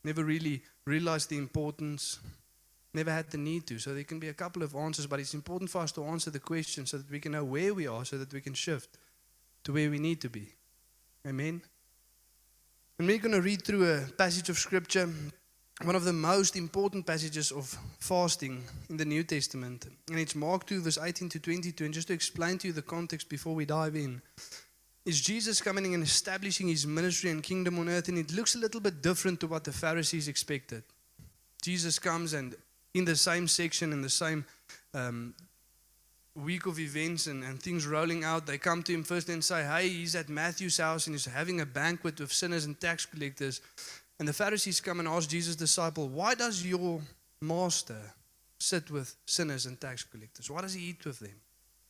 Never 0.02 0.24
really 0.24 0.62
realized 0.84 1.30
the 1.30 1.38
importance. 1.38 2.18
Never 2.94 3.12
had 3.12 3.30
the 3.30 3.38
need 3.38 3.66
to. 3.68 3.78
So 3.78 3.94
there 3.94 4.04
can 4.04 4.18
be 4.18 4.28
a 4.28 4.34
couple 4.34 4.62
of 4.62 4.74
answers, 4.74 5.06
but 5.06 5.20
it's 5.20 5.34
important 5.34 5.70
for 5.70 5.82
us 5.82 5.92
to 5.92 6.04
answer 6.04 6.30
the 6.30 6.40
question 6.40 6.86
so 6.86 6.98
that 6.98 7.10
we 7.10 7.20
can 7.20 7.32
know 7.32 7.44
where 7.44 7.74
we 7.74 7.86
are, 7.86 8.04
so 8.04 8.18
that 8.18 8.32
we 8.32 8.40
can 8.40 8.54
shift 8.54 8.98
to 9.64 9.72
where 9.72 9.90
we 9.90 9.98
need 9.98 10.20
to 10.22 10.30
be. 10.30 10.54
Amen. 11.26 11.62
And 12.98 13.06
we're 13.06 13.18
going 13.18 13.34
to 13.34 13.42
read 13.42 13.64
through 13.64 13.92
a 13.92 14.00
passage 14.12 14.48
of 14.48 14.58
scripture 14.58 15.08
one 15.84 15.96
of 15.96 16.04
the 16.04 16.12
most 16.12 16.56
important 16.56 17.06
passages 17.06 17.50
of 17.50 17.76
fasting 17.98 18.62
in 18.90 18.98
the 18.98 19.04
New 19.04 19.24
Testament. 19.24 19.86
And 20.08 20.18
it's 20.18 20.34
Mark 20.34 20.66
2, 20.66 20.82
verse 20.82 20.98
18 20.98 21.30
to 21.30 21.40
22. 21.40 21.84
And 21.84 21.94
just 21.94 22.08
to 22.08 22.14
explain 22.14 22.58
to 22.58 22.68
you 22.68 22.72
the 22.72 22.82
context 22.82 23.28
before 23.28 23.54
we 23.54 23.64
dive 23.64 23.96
in, 23.96 24.20
is 25.06 25.20
Jesus 25.20 25.62
coming 25.62 25.94
and 25.94 26.02
establishing 26.02 26.68
his 26.68 26.86
ministry 26.86 27.30
and 27.30 27.42
kingdom 27.42 27.78
on 27.78 27.88
earth. 27.88 28.08
And 28.08 28.18
it 28.18 28.32
looks 28.32 28.54
a 28.54 28.58
little 28.58 28.80
bit 28.80 29.00
different 29.00 29.40
to 29.40 29.46
what 29.46 29.64
the 29.64 29.72
Pharisees 29.72 30.28
expected. 30.28 30.82
Jesus 31.62 31.98
comes 31.98 32.34
and 32.34 32.54
in 32.92 33.06
the 33.06 33.16
same 33.16 33.48
section, 33.48 33.92
in 33.92 34.02
the 34.02 34.10
same 34.10 34.44
um, 34.92 35.34
week 36.34 36.66
of 36.66 36.78
events 36.78 37.26
and, 37.26 37.42
and 37.42 37.60
things 37.62 37.86
rolling 37.86 38.24
out, 38.24 38.46
they 38.46 38.58
come 38.58 38.82
to 38.82 38.92
him 38.92 39.02
first 39.02 39.28
and 39.28 39.42
say, 39.42 39.64
Hey, 39.64 39.88
he's 39.88 40.14
at 40.14 40.28
Matthew's 40.28 40.78
house 40.78 41.06
and 41.06 41.14
he's 41.14 41.24
having 41.24 41.60
a 41.60 41.66
banquet 41.66 42.20
with 42.20 42.32
sinners 42.32 42.64
and 42.64 42.78
tax 42.80 43.06
collectors. 43.06 43.60
And 44.20 44.28
the 44.28 44.34
Pharisees 44.34 44.82
come 44.82 45.00
and 45.00 45.08
ask 45.08 45.30
Jesus' 45.30 45.56
disciple, 45.56 46.06
Why 46.08 46.34
does 46.34 46.64
your 46.64 47.00
master 47.40 47.98
sit 48.58 48.90
with 48.90 49.16
sinners 49.24 49.64
and 49.64 49.80
tax 49.80 50.04
collectors? 50.04 50.50
Why 50.50 50.60
does 50.60 50.74
he 50.74 50.90
eat 50.90 51.04
with 51.06 51.18
them? 51.20 51.34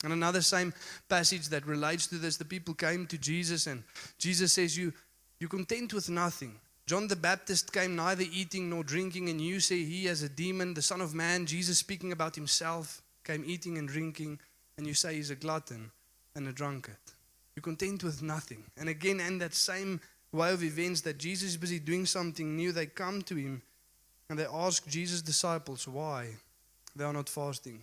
And 0.05 0.13
another 0.13 0.41
same 0.41 0.73
passage 1.09 1.49
that 1.49 1.67
relates 1.67 2.07
to 2.07 2.15
this, 2.15 2.37
the 2.37 2.45
people 2.45 2.73
came 2.73 3.07
to 3.09 3.19
Jesus 3.19 3.67
and 3.67 3.83
Jesus 4.17 4.53
says, 4.53 4.79
You 4.79 4.93
you 5.41 5.49
content 5.49 5.93
with 5.93 6.09
nothing. 6.09 6.55
John 6.87 7.09
the 7.09 7.17
Baptist 7.17 7.73
came 7.73 7.97
neither 7.97 8.25
eating 8.31 8.71
nor 8.71 8.85
drinking, 8.85 9.29
and 9.29 9.41
you 9.41 9.59
say 9.59 9.85
he 9.85 10.05
has 10.05 10.23
a 10.23 10.29
demon, 10.29 10.75
the 10.75 10.83
Son 10.83 11.01
of 11.01 11.15
Man, 11.15 11.47
Jesus 11.47 11.79
speaking 11.79 12.13
about 12.13 12.35
himself, 12.35 13.03
came 13.25 13.43
eating 13.47 13.79
and 13.79 13.89
drinking, 13.89 14.39
and 14.77 14.87
you 14.87 14.95
say 14.95 15.15
he's 15.15 15.31
a 15.31 15.37
glutton 15.37 15.91
and 16.37 16.47
a 16.47 16.53
drunkard. 16.53 16.97
You're 17.57 17.63
content 17.63 18.05
with 18.05 18.23
nothing. 18.23 18.65
And 18.77 18.89
again, 18.89 19.19
in 19.21 19.39
that 19.39 19.55
same 19.55 20.01
way 20.33 20.53
of 20.53 20.63
events 20.63 21.01
that 21.03 21.19
Jesus 21.19 21.51
is 21.51 21.57
busy 21.57 21.79
doing 21.79 22.07
something 22.07 22.57
new, 22.57 22.73
they 22.73 22.87
come 22.87 23.23
to 23.23 23.35
him 23.35 23.63
and 24.29 24.39
they 24.39 24.47
ask 24.47 24.87
Jesus' 24.87 25.23
disciples 25.23 25.89
why 25.89 26.29
they 26.95 27.05
are 27.05 27.13
not 27.13 27.29
fasting. 27.29 27.83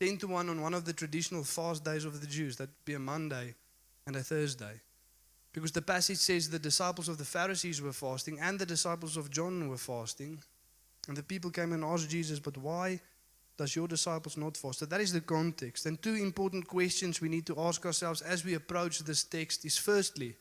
10 0.00 0.18
to 0.18 0.28
1 0.28 0.48
on 0.48 0.60
one 0.60 0.74
of 0.74 0.84
the 0.84 0.92
traditional 0.92 1.44
fast 1.44 1.84
days 1.84 2.04
of 2.04 2.20
the 2.20 2.26
Jews, 2.26 2.56
that 2.56 2.68
would 2.68 2.84
be 2.84 2.94
a 2.94 2.98
Monday 2.98 3.54
and 4.06 4.16
a 4.16 4.22
Thursday. 4.22 4.80
Because 5.52 5.72
the 5.72 5.80
passage 5.80 6.18
says 6.18 6.50
the 6.50 6.58
disciples 6.58 7.08
of 7.08 7.16
the 7.16 7.24
Pharisees 7.24 7.80
were 7.80 7.92
fasting 7.92 8.38
and 8.40 8.58
the 8.58 8.66
disciples 8.66 9.16
of 9.16 9.30
John 9.30 9.68
were 9.68 9.78
fasting. 9.78 10.42
And 11.08 11.16
the 11.16 11.22
people 11.22 11.50
came 11.50 11.72
and 11.72 11.82
asked 11.84 12.10
Jesus, 12.10 12.38
But 12.38 12.58
why 12.58 13.00
does 13.56 13.74
your 13.74 13.88
disciples 13.88 14.36
not 14.36 14.56
fast? 14.56 14.80
So 14.80 14.86
that 14.86 15.00
is 15.00 15.12
the 15.12 15.22
context. 15.22 15.86
And 15.86 16.02
two 16.02 16.14
important 16.14 16.68
questions 16.68 17.20
we 17.20 17.30
need 17.30 17.46
to 17.46 17.58
ask 17.58 17.86
ourselves 17.86 18.20
as 18.20 18.44
we 18.44 18.52
approach 18.52 18.98
this 18.98 19.24
text 19.24 19.64
is 19.64 19.78
firstly, 19.78 20.36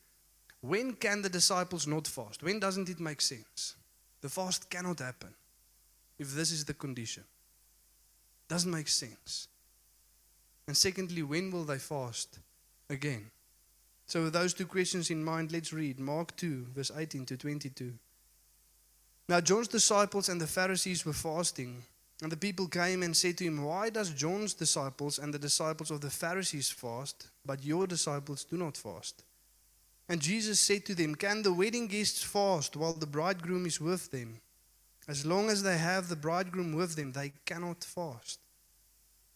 when 0.62 0.94
can 0.94 1.22
the 1.22 1.30
disciples 1.30 1.86
not 1.86 2.08
fast? 2.08 2.44
When 2.44 2.60
doesn't 2.60 2.90
it 2.90 3.00
make 3.00 3.22
sense? 3.22 3.76
The 4.22 4.30
fast 4.30 4.70
cannot 4.70 5.00
happen 5.00 5.34
if 6.18 6.34
this 6.34 6.52
is 6.52 6.66
the 6.66 6.74
condition. 6.74 7.24
Doesn't 8.48 8.72
make 8.72 8.88
sense. 8.88 9.48
And 10.68 10.76
secondly, 10.76 11.22
when 11.22 11.52
will 11.52 11.64
they 11.64 11.78
fast 11.78 12.40
again? 12.90 13.30
So, 14.08 14.24
with 14.24 14.34
those 14.34 14.54
two 14.54 14.66
questions 14.66 15.10
in 15.10 15.24
mind, 15.24 15.52
let's 15.52 15.74
read 15.74 16.00
Mark 16.00 16.36
2, 16.36 16.68
verse 16.76 16.92
18 16.96 17.26
to 17.26 17.38
22. 17.38 17.94
Now, 19.28 19.42
John's 19.42 19.68
disciples 19.68 20.30
and 20.30 20.40
the 20.40 20.48
Pharisees 20.48 21.06
were 21.06 21.14
fasting, 21.14 21.84
and 22.22 22.32
the 22.32 22.38
people 22.38 22.68
came 22.68 23.02
and 23.02 23.18
said 23.18 23.38
to 23.40 23.44
him, 23.46 23.64
Why 23.64 23.90
does 23.90 24.12
John's 24.12 24.54
disciples 24.54 25.18
and 25.18 25.34
the 25.34 25.40
disciples 25.40 25.90
of 25.90 26.02
the 26.02 26.12
Pharisees 26.12 26.70
fast, 26.70 27.30
but 27.46 27.64
your 27.64 27.88
disciples 27.88 28.44
do 28.44 28.58
not 28.58 28.78
fast. 28.78 29.24
And 30.08 30.22
Jesus 30.22 30.60
said 30.60 30.86
to 30.86 30.96
them, 30.96 31.16
Can 31.16 31.42
the 31.42 31.54
wedding 31.54 31.88
guests 31.88 32.24
fast 32.24 32.76
while 32.76 32.94
the 32.94 33.08
bridegroom 33.08 33.66
is 33.66 33.82
with 33.82 34.12
them? 34.12 34.40
As 35.08 35.26
long 35.26 35.50
as 35.50 35.64
they 35.64 35.78
have 35.78 36.10
the 36.10 36.16
bridegroom 36.16 36.74
with 36.74 36.96
them, 36.96 37.12
they 37.12 37.34
cannot 37.46 37.84
fast. 37.84 38.40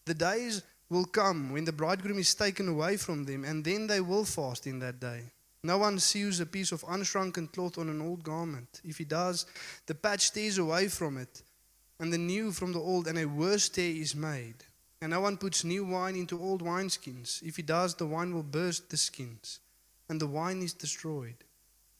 The 0.04 0.14
days 0.14 0.62
will 0.88 1.04
come 1.04 1.52
when 1.52 1.64
the 1.64 1.72
bridegroom 1.72 2.18
is 2.18 2.34
taken 2.34 2.68
away 2.68 2.96
from 2.96 3.24
them, 3.24 3.44
and 3.44 3.64
then 3.64 3.86
they 3.86 4.00
will 4.00 4.24
fast 4.24 4.66
in 4.66 4.80
that 4.80 5.00
day. 5.00 5.22
No 5.62 5.78
one 5.78 5.98
sews 5.98 6.40
a 6.40 6.46
piece 6.46 6.72
of 6.72 6.84
unshrunken 6.88 7.52
cloth 7.52 7.78
on 7.78 7.88
an 7.88 8.00
old 8.00 8.24
garment. 8.24 8.80
If 8.84 8.98
he 8.98 9.04
does, 9.04 9.46
the 9.86 9.94
patch 9.94 10.32
tears 10.32 10.58
away 10.58 10.88
from 10.88 11.18
it, 11.18 11.42
and 11.98 12.12
the 12.12 12.18
new 12.18 12.50
from 12.50 12.72
the 12.72 12.80
old, 12.80 13.06
and 13.06 13.18
a 13.18 13.26
worse 13.26 13.68
tear 13.68 13.94
is 13.94 14.14
made. 14.14 14.64
And 15.02 15.10
no 15.10 15.20
one 15.20 15.36
puts 15.36 15.64
new 15.64 15.84
wine 15.84 16.16
into 16.16 16.40
old 16.40 16.62
wineskins. 16.62 17.42
If 17.42 17.56
he 17.56 17.62
does, 17.62 17.94
the 17.94 18.06
wine 18.06 18.34
will 18.34 18.42
burst 18.42 18.90
the 18.90 18.96
skins, 18.96 19.60
and 20.10 20.20
the 20.20 20.26
wine 20.26 20.60
is 20.60 20.74
destroyed. 20.74 21.36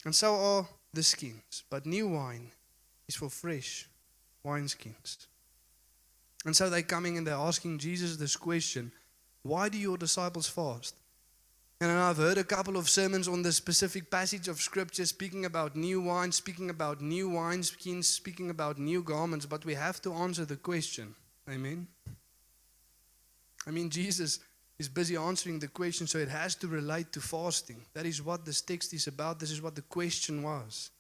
And 0.05 0.15
so 0.15 0.35
are 0.35 0.69
the 0.93 1.03
skins. 1.03 1.63
But 1.71 1.87
new 1.87 2.09
wine 2.09 2.51
is 3.09 3.15
for 3.15 3.31
fresh 3.31 3.89
wineskins. 4.45 5.29
And 6.45 6.57
so 6.57 6.69
they're 6.69 6.83
coming 6.83 7.17
and 7.17 7.27
they're 7.27 7.35
asking 7.35 7.79
Jesus 7.79 8.17
this 8.17 8.37
question 8.37 8.91
Why 9.43 9.69
do 9.69 9.79
your 9.79 9.97
disciples 9.97 10.49
fast? 10.49 10.97
And 11.81 11.91
I've 11.91 12.17
heard 12.17 12.37
a 12.37 12.45
couple 12.45 12.77
of 12.77 12.91
sermons 12.91 13.29
on 13.29 13.43
this 13.43 13.57
specific 13.57 14.11
passage 14.11 14.49
of 14.49 14.61
scripture 14.61 15.07
speaking 15.07 15.45
about 15.45 15.77
new 15.77 16.01
wine, 16.03 16.33
speaking 16.33 16.69
about 16.69 17.01
new 17.01 17.31
wineskins, 17.31 18.05
speaking 18.05 18.51
about 18.51 18.79
new 18.79 19.03
garments, 19.03 19.47
but 19.47 19.65
we 19.65 19.75
have 19.75 20.03
to 20.03 20.13
answer 20.13 20.45
the 20.45 20.57
question. 20.57 21.15
Amen. 21.49 21.87
I 23.67 23.71
mean, 23.71 23.89
Jesus 23.89 24.41
is 24.81 24.89
busy 24.89 25.15
answering 25.15 25.59
the 25.59 25.69
question, 25.69 26.07
so 26.07 26.17
it 26.17 26.31
has 26.31 26.55
to 26.55 26.67
relate 26.67 27.13
to 27.13 27.21
fasting. 27.21 27.85
That 27.93 28.07
is 28.07 28.23
what 28.23 28.47
this 28.47 28.63
text 28.63 28.95
is 28.95 29.07
about. 29.09 29.39
This 29.39 29.51
is 29.51 29.61
what 29.61 29.75
the 29.75 29.83
question 29.83 30.43
was. 30.43 30.91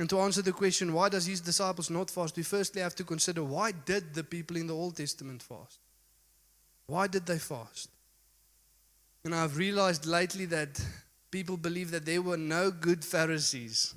And 0.00 0.10
to 0.10 0.18
answer 0.18 0.42
the 0.42 0.50
question, 0.50 0.92
why 0.92 1.08
does 1.08 1.24
his 1.24 1.40
disciples 1.40 1.88
not 1.88 2.10
fast? 2.10 2.36
We 2.36 2.42
firstly 2.42 2.82
have 2.82 2.96
to 2.96 3.04
consider 3.04 3.44
why 3.44 3.70
did 3.70 4.12
the 4.12 4.24
people 4.24 4.56
in 4.56 4.66
the 4.66 4.74
Old 4.74 4.96
Testament 4.96 5.40
fast? 5.40 5.78
Why 6.88 7.06
did 7.06 7.26
they 7.26 7.38
fast? 7.38 7.90
And 9.24 9.36
I've 9.36 9.56
realized 9.56 10.04
lately 10.04 10.46
that 10.46 10.84
people 11.30 11.56
believe 11.56 11.92
that 11.92 12.04
there 12.04 12.22
were 12.22 12.36
no 12.36 12.72
good 12.72 13.04
Pharisees, 13.04 13.94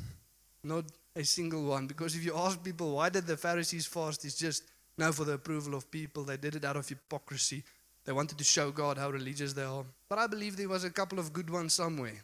not 0.64 0.86
a 1.16 1.24
single 1.24 1.64
one. 1.64 1.88
Because 1.88 2.16
if 2.16 2.24
you 2.24 2.38
ask 2.38 2.64
people 2.64 2.94
why 2.98 3.10
did 3.10 3.26
the 3.26 3.38
Pharisees 3.38 3.88
fast, 3.88 4.24
it's 4.24 4.38
just 4.38 4.62
now 5.00 5.12
for 5.12 5.24
the 5.24 5.34
approval 5.34 5.74
of 5.74 5.90
people. 5.90 6.24
They 6.24 6.38
did 6.38 6.56
it 6.56 6.64
out 6.64 6.78
of 6.78 6.88
hypocrisy. 6.88 7.64
They 8.06 8.12
wanted 8.12 8.38
to 8.38 8.44
show 8.44 8.72
God 8.72 8.98
how 8.98 9.10
religious 9.10 9.54
they 9.54 9.64
are. 9.64 9.86
But 10.10 10.20
I 10.20 10.28
believe 10.28 10.58
there 10.58 10.70
was 10.70 10.84
a 10.84 10.90
couple 10.90 11.20
of 11.20 11.34
good 11.34 11.50
ones 11.50 11.74
somewhere. 11.74 12.24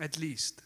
At 0.00 0.18
least. 0.18 0.62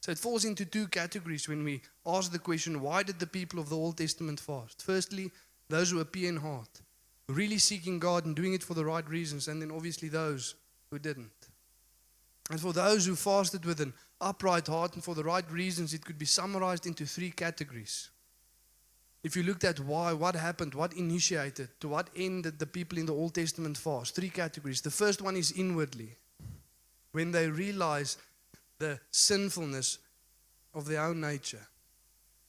So 0.00 0.12
it 0.12 0.18
falls 0.18 0.44
into 0.44 0.64
two 0.64 0.86
categories 0.88 1.48
when 1.48 1.64
we 1.64 1.80
ask 2.06 2.30
the 2.30 2.38
question 2.38 2.80
why 2.80 3.02
did 3.02 3.18
the 3.18 3.26
people 3.26 3.58
of 3.58 3.68
the 3.68 3.76
Old 3.76 3.96
Testament 3.96 4.38
fast? 4.38 4.82
Firstly, 4.82 5.30
those 5.68 5.90
who 5.90 6.00
appear 6.00 6.28
in 6.28 6.36
heart, 6.36 6.68
really 7.28 7.58
seeking 7.58 7.98
God 7.98 8.26
and 8.26 8.36
doing 8.36 8.52
it 8.52 8.62
for 8.62 8.74
the 8.74 8.84
right 8.84 9.08
reasons, 9.08 9.48
and 9.48 9.60
then 9.62 9.70
obviously 9.70 10.08
those 10.08 10.56
who 10.90 10.98
didn't. 10.98 11.48
And 12.50 12.60
for 12.60 12.72
those 12.72 13.06
who 13.06 13.16
fasted 13.16 13.64
with 13.64 13.80
an 13.80 13.94
upright 14.20 14.66
heart 14.66 14.94
and 14.94 15.02
for 15.02 15.14
the 15.14 15.24
right 15.24 15.50
reasons, 15.50 15.94
it 15.94 16.04
could 16.04 16.18
be 16.18 16.26
summarized 16.26 16.86
into 16.86 17.06
three 17.06 17.30
categories. 17.30 18.10
If 19.24 19.36
you 19.36 19.42
looked 19.42 19.64
at 19.64 19.80
why, 19.80 20.12
what 20.12 20.36
happened, 20.36 20.74
what 20.74 20.92
initiated, 20.92 21.68
to 21.80 21.88
what 21.88 22.10
end 22.14 22.42
did 22.42 22.58
the 22.58 22.66
people 22.66 22.98
in 22.98 23.06
the 23.06 23.14
Old 23.14 23.34
Testament 23.34 23.78
fast? 23.78 24.14
Three 24.14 24.28
categories. 24.28 24.82
The 24.82 24.90
first 24.90 25.22
one 25.22 25.34
is 25.34 25.50
inwardly. 25.52 26.10
When 27.12 27.32
they 27.32 27.48
realize 27.48 28.18
the 28.78 29.00
sinfulness 29.10 29.98
of 30.74 30.84
their 30.84 31.00
own 31.00 31.22
nature. 31.22 31.66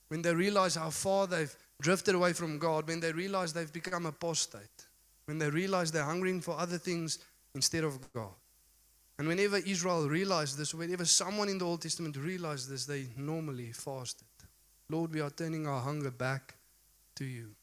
When 0.10 0.22
they 0.22 0.34
realize 0.36 0.76
how 0.76 0.90
far 0.90 1.28
they've 1.28 1.56
drifted 1.82 2.14
away 2.14 2.34
from 2.34 2.60
God, 2.60 2.88
when 2.90 3.00
they 3.00 3.14
realize 3.14 3.54
they've 3.54 3.72
become 3.72 4.06
apostate, 4.06 4.86
when 5.26 5.38
they 5.38 5.50
realize 5.50 5.92
they're 5.92 6.04
hungering 6.04 6.42
for 6.42 6.60
other 6.60 6.78
things 6.78 7.20
instead 7.54 7.86
of 7.86 8.00
God. 8.12 8.34
And 9.18 9.30
whenever 9.30 9.58
Israel 9.58 10.10
realized 10.10 10.58
this, 10.58 10.74
whenever 10.74 11.06
someone 11.06 11.48
in 11.48 11.58
the 11.58 11.66
Old 11.66 11.82
Testament 11.84 12.18
realized 12.18 12.70
this, 12.70 12.86
they 12.86 13.08
normally 13.16 13.72
fasted. 13.72 14.28
Lord, 14.90 15.14
we 15.14 15.22
are 15.22 15.30
turning 15.30 15.68
our 15.68 15.80
hunger 15.80 16.12
back 16.12 16.56
to 17.16 17.26
you. 17.26 17.56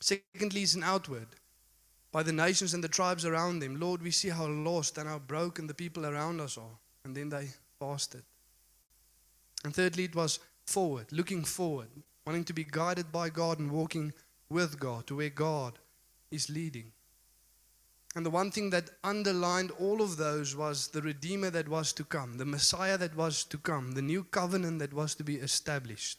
Secondly, 0.00 0.62
it's 0.62 0.74
an 0.74 0.82
outward 0.82 1.28
by 2.12 2.22
the 2.22 2.32
nations 2.32 2.74
and 2.74 2.82
the 2.82 2.88
tribes 2.88 3.24
around 3.24 3.60
them. 3.60 3.78
Lord, 3.78 4.02
we 4.02 4.10
see 4.10 4.30
how 4.30 4.46
lost 4.46 4.98
and 4.98 5.08
how 5.08 5.18
broken 5.18 5.66
the 5.66 5.74
people 5.74 6.06
around 6.06 6.40
us 6.40 6.58
are. 6.58 6.78
And 7.04 7.16
then 7.16 7.28
they 7.28 7.48
fasted. 7.78 8.22
And 9.64 9.74
thirdly, 9.74 10.04
it 10.04 10.16
was 10.16 10.38
forward, 10.66 11.06
looking 11.12 11.44
forward, 11.44 11.88
wanting 12.26 12.44
to 12.44 12.52
be 12.52 12.64
guided 12.64 13.12
by 13.12 13.28
God 13.28 13.58
and 13.58 13.70
walking 13.70 14.12
with 14.48 14.78
God 14.80 15.06
to 15.06 15.16
where 15.16 15.30
God 15.30 15.78
is 16.30 16.50
leading. 16.50 16.92
And 18.16 18.26
the 18.26 18.30
one 18.30 18.50
thing 18.50 18.70
that 18.70 18.90
underlined 19.04 19.70
all 19.78 20.02
of 20.02 20.16
those 20.16 20.56
was 20.56 20.88
the 20.88 21.02
Redeemer 21.02 21.50
that 21.50 21.68
was 21.68 21.92
to 21.92 22.04
come, 22.04 22.38
the 22.38 22.44
Messiah 22.44 22.98
that 22.98 23.14
was 23.14 23.44
to 23.44 23.58
come, 23.58 23.92
the 23.92 24.02
new 24.02 24.24
covenant 24.24 24.80
that 24.80 24.92
was 24.92 25.14
to 25.14 25.24
be 25.24 25.36
established, 25.36 26.18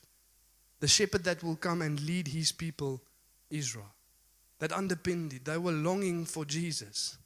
the 0.81 0.87
shepherd 0.87 1.23
that 1.23 1.43
will 1.43 1.55
come 1.55 1.83
and 1.83 2.01
lead 2.01 2.27
his 2.27 2.51
people, 2.51 3.01
Israel. 3.49 3.93
That 4.59 4.73
underpinned 4.73 5.31
it. 5.33 5.45
They 5.45 5.57
were 5.57 5.71
longing 5.71 6.25
for 6.25 6.43
Jesus. 6.43 7.17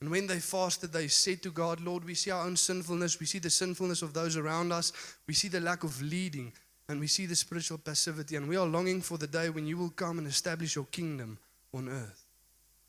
And 0.00 0.10
when 0.10 0.26
they 0.26 0.38
fasted, 0.38 0.92
they 0.92 1.08
said 1.08 1.42
to 1.42 1.50
God, 1.50 1.80
Lord, 1.80 2.04
we 2.04 2.14
see 2.14 2.30
our 2.30 2.44
own 2.44 2.56
sinfulness. 2.56 3.18
We 3.18 3.24
see 3.26 3.38
the 3.38 3.50
sinfulness 3.50 4.02
of 4.02 4.12
those 4.12 4.36
around 4.36 4.72
us. 4.72 4.92
We 5.26 5.32
see 5.32 5.48
the 5.48 5.60
lack 5.60 5.84
of 5.84 6.00
leading. 6.02 6.52
And 6.88 7.00
we 7.00 7.06
see 7.06 7.24
the 7.24 7.34
spiritual 7.34 7.78
passivity. 7.78 8.36
And 8.36 8.46
we 8.46 8.56
are 8.56 8.66
longing 8.66 9.00
for 9.00 9.16
the 9.16 9.26
day 9.26 9.48
when 9.48 9.66
you 9.66 9.78
will 9.78 9.90
come 9.90 10.18
and 10.18 10.26
establish 10.26 10.76
your 10.76 10.84
kingdom 10.86 11.38
on 11.72 11.88
earth. 11.88 12.26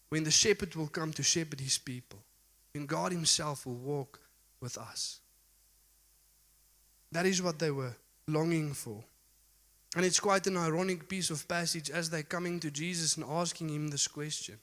When 0.09 0.25
the 0.25 0.31
shepherd 0.31 0.75
will 0.75 0.87
come 0.87 1.13
to 1.13 1.23
shepherd 1.23 1.61
his 1.61 1.77
people. 1.77 2.19
When 2.73 2.85
God 2.85 3.13
himself 3.13 3.65
will 3.65 3.75
walk 3.75 4.19
with 4.59 4.77
us. 4.77 5.21
That 7.13 7.25
is 7.25 7.41
what 7.41 7.57
they 7.57 7.71
were 7.71 7.95
longing 8.27 8.73
for. 8.73 9.01
And 9.95 10.05
it's 10.05 10.19
quite 10.19 10.45
an 10.47 10.57
ironic 10.57 11.07
piece 11.07 11.29
of 11.29 11.47
passage 11.47 11.89
as 11.89 12.09
they're 12.09 12.23
coming 12.23 12.59
to 12.59 12.71
Jesus 12.71 13.15
and 13.15 13.25
asking 13.25 13.69
him 13.69 13.87
this 13.87 14.07
question. 14.07 14.57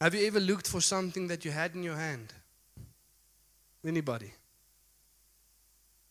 Have 0.00 0.14
you 0.14 0.26
ever 0.26 0.40
looked 0.40 0.68
for 0.68 0.80
something 0.80 1.26
that 1.28 1.44
you 1.44 1.50
had 1.50 1.74
in 1.74 1.82
your 1.82 1.96
hand? 1.96 2.32
Anybody? 3.84 4.32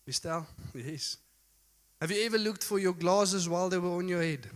Estelle? 0.07 0.47
Yes. 0.73 1.17
Have 2.01 2.11
you 2.11 2.25
ever 2.25 2.37
looked 2.37 2.63
for 2.63 2.77
your 2.77 2.93
glasses 2.93 3.47
while 3.47 3.69
they 3.69 3.77
were 3.77 3.97
on 3.97 4.07
your 4.07 4.21
head? 4.21 4.47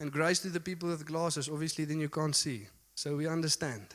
And 0.00 0.12
grace 0.12 0.40
to 0.40 0.48
the 0.48 0.60
people 0.60 0.88
with 0.88 1.06
glasses, 1.06 1.48
obviously, 1.48 1.84
then 1.84 2.00
you 2.00 2.08
can't 2.08 2.34
see. 2.34 2.66
So 2.94 3.16
we 3.16 3.26
understand. 3.26 3.86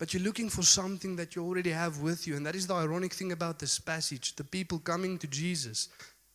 But 0.00 0.14
you're 0.14 0.22
looking 0.22 0.48
for 0.48 0.62
something 0.62 1.14
that 1.16 1.36
you 1.36 1.44
already 1.44 1.72
have 1.72 2.00
with 2.00 2.26
you. 2.26 2.34
And 2.34 2.46
that 2.46 2.56
is 2.56 2.66
the 2.66 2.74
ironic 2.74 3.12
thing 3.12 3.32
about 3.32 3.58
this 3.58 3.78
passage 3.78 4.34
the 4.34 4.42
people 4.42 4.78
coming 4.78 5.18
to 5.18 5.26
Jesus 5.26 5.90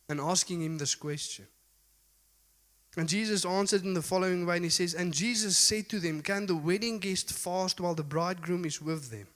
and 0.08 0.20
asking 0.20 0.62
him 0.62 0.78
this 0.78 0.94
question. 0.94 1.46
And 2.96 3.08
Jesus 3.08 3.44
answered 3.44 3.82
in 3.82 3.92
the 3.92 4.02
following 4.02 4.46
way, 4.46 4.56
and 4.56 4.64
he 4.64 4.70
says, 4.70 4.94
And 4.94 5.12
Jesus 5.12 5.58
said 5.58 5.88
to 5.88 5.98
them, 5.98 6.22
Can 6.22 6.46
the 6.46 6.54
wedding 6.54 7.00
guest 7.00 7.32
fast 7.32 7.80
while 7.80 7.96
the 7.96 8.04
bridegroom 8.04 8.64
is 8.64 8.80
with 8.80 9.10
them? 9.10 9.26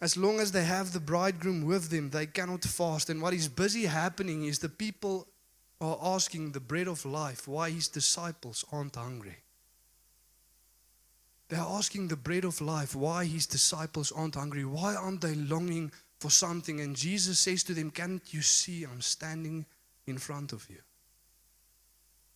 As 0.00 0.16
long 0.16 0.40
as 0.40 0.50
they 0.50 0.64
have 0.64 0.92
the 0.92 0.98
bridegroom 0.98 1.64
with 1.64 1.90
them, 1.90 2.10
they 2.10 2.26
cannot 2.26 2.64
fast. 2.64 3.10
And 3.10 3.22
what 3.22 3.32
is 3.32 3.46
busy 3.46 3.86
happening 3.86 4.44
is 4.44 4.58
the 4.58 4.68
people 4.68 5.28
are 5.80 5.98
asking 6.02 6.50
the 6.50 6.60
bread 6.60 6.88
of 6.88 7.04
life 7.04 7.46
why 7.46 7.70
his 7.70 7.86
disciples 7.86 8.64
aren't 8.72 8.96
hungry. 8.96 9.43
They're 11.48 11.60
asking 11.60 12.08
the 12.08 12.16
bread 12.16 12.44
of 12.44 12.60
life 12.60 12.94
why 12.94 13.26
his 13.26 13.46
disciples 13.46 14.10
aren't 14.12 14.34
hungry. 14.34 14.64
Why 14.64 14.94
aren't 14.94 15.20
they 15.20 15.34
longing 15.34 15.92
for 16.18 16.30
something? 16.30 16.80
And 16.80 16.96
Jesus 16.96 17.38
says 17.38 17.62
to 17.64 17.74
them, 17.74 17.90
Can't 17.90 18.22
you 18.32 18.40
see 18.40 18.84
I'm 18.84 19.02
standing 19.02 19.66
in 20.06 20.18
front 20.18 20.52
of 20.52 20.68
you? 20.70 20.78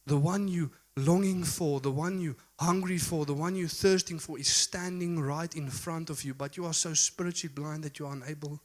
The 0.06 0.18
one 0.18 0.48
you 0.48 0.70
longing 0.96 1.44
for, 1.44 1.80
the 1.80 1.90
one 1.90 2.20
you 2.20 2.36
hungry 2.58 2.98
for, 2.98 3.24
the 3.24 3.34
one 3.34 3.54
you 3.54 3.68
thirsting 3.68 4.18
for 4.18 4.38
is 4.38 4.48
standing 4.48 5.20
right 5.20 5.54
in 5.54 5.68
front 5.68 6.10
of 6.10 6.24
you, 6.24 6.34
but 6.34 6.56
you 6.56 6.66
are 6.66 6.74
so 6.74 6.94
spiritually 6.94 7.52
blind 7.54 7.84
that 7.84 7.98
you 7.98 8.06
are 8.06 8.12
unable 8.12 8.60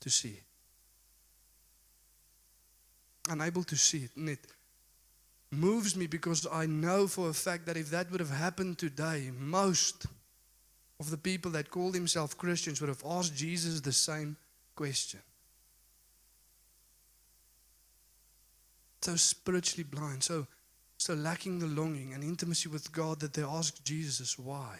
to 0.00 0.10
see. 0.10 0.40
Unable 3.28 3.64
to 3.64 3.76
see 3.76 4.08
it. 4.16 4.40
Moves 5.58 5.96
me 5.96 6.06
because 6.06 6.46
I 6.50 6.66
know 6.66 7.06
for 7.06 7.28
a 7.28 7.34
fact 7.34 7.66
that 7.66 7.76
if 7.76 7.90
that 7.90 8.10
would 8.10 8.20
have 8.20 8.30
happened 8.30 8.78
today, 8.78 9.30
most 9.38 10.06
of 11.00 11.10
the 11.10 11.18
people 11.18 11.50
that 11.52 11.70
call 11.70 11.90
themselves 11.90 12.34
Christians 12.34 12.80
would 12.80 12.88
have 12.88 13.02
asked 13.04 13.34
Jesus 13.34 13.80
the 13.80 13.92
same 13.92 14.36
question. 14.74 15.20
So 19.02 19.16
spiritually 19.16 19.84
blind, 19.84 20.22
so 20.22 20.46
so 20.96 21.14
lacking 21.14 21.58
the 21.58 21.66
longing 21.66 22.14
and 22.14 22.24
intimacy 22.24 22.68
with 22.68 22.92
God 22.92 23.20
that 23.20 23.34
they 23.34 23.42
ask 23.42 23.82
Jesus 23.84 24.38
why. 24.38 24.78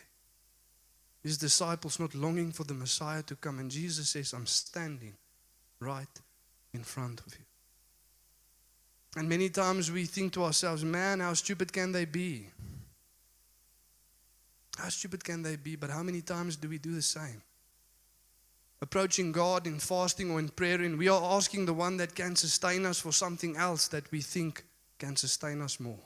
His 1.22 1.38
disciples 1.38 2.00
not 2.00 2.14
longing 2.14 2.52
for 2.52 2.64
the 2.64 2.74
Messiah 2.74 3.22
to 3.24 3.36
come, 3.36 3.58
and 3.58 3.70
Jesus 3.70 4.10
says, 4.10 4.32
I'm 4.32 4.46
standing 4.46 5.14
right 5.80 6.20
in 6.72 6.82
front 6.82 7.20
of 7.26 7.34
you. 7.34 7.44
And 9.16 9.28
many 9.28 9.48
times 9.48 9.92
we 9.92 10.06
think 10.06 10.32
to 10.32 10.44
ourselves, 10.44 10.84
man, 10.84 11.20
how 11.20 11.34
stupid 11.34 11.72
can 11.72 11.92
they 11.92 12.04
be? 12.04 12.48
How 14.76 14.88
stupid 14.88 15.22
can 15.22 15.42
they 15.42 15.56
be? 15.56 15.76
But 15.76 15.90
how 15.90 16.02
many 16.02 16.20
times 16.20 16.56
do 16.56 16.68
we 16.68 16.78
do 16.78 16.94
the 16.94 17.02
same? 17.02 17.42
Approaching 18.82 19.30
God 19.30 19.66
in 19.66 19.78
fasting 19.78 20.30
or 20.30 20.40
in 20.40 20.48
prayer, 20.48 20.80
and 20.80 20.98
we 20.98 21.08
are 21.08 21.36
asking 21.36 21.66
the 21.66 21.72
one 21.72 21.96
that 21.98 22.14
can 22.14 22.34
sustain 22.34 22.84
us 22.84 22.98
for 22.98 23.12
something 23.12 23.56
else 23.56 23.88
that 23.88 24.10
we 24.10 24.20
think 24.20 24.64
can 24.98 25.16
sustain 25.16 25.62
us 25.62 25.78
more. 25.78 26.02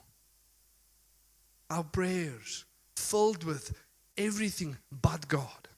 Our 1.69 1.83
prayers 1.83 2.65
filled 2.95 3.43
with 3.43 3.73
everything 4.17 4.77
but 4.91 5.27
God. 5.27 5.68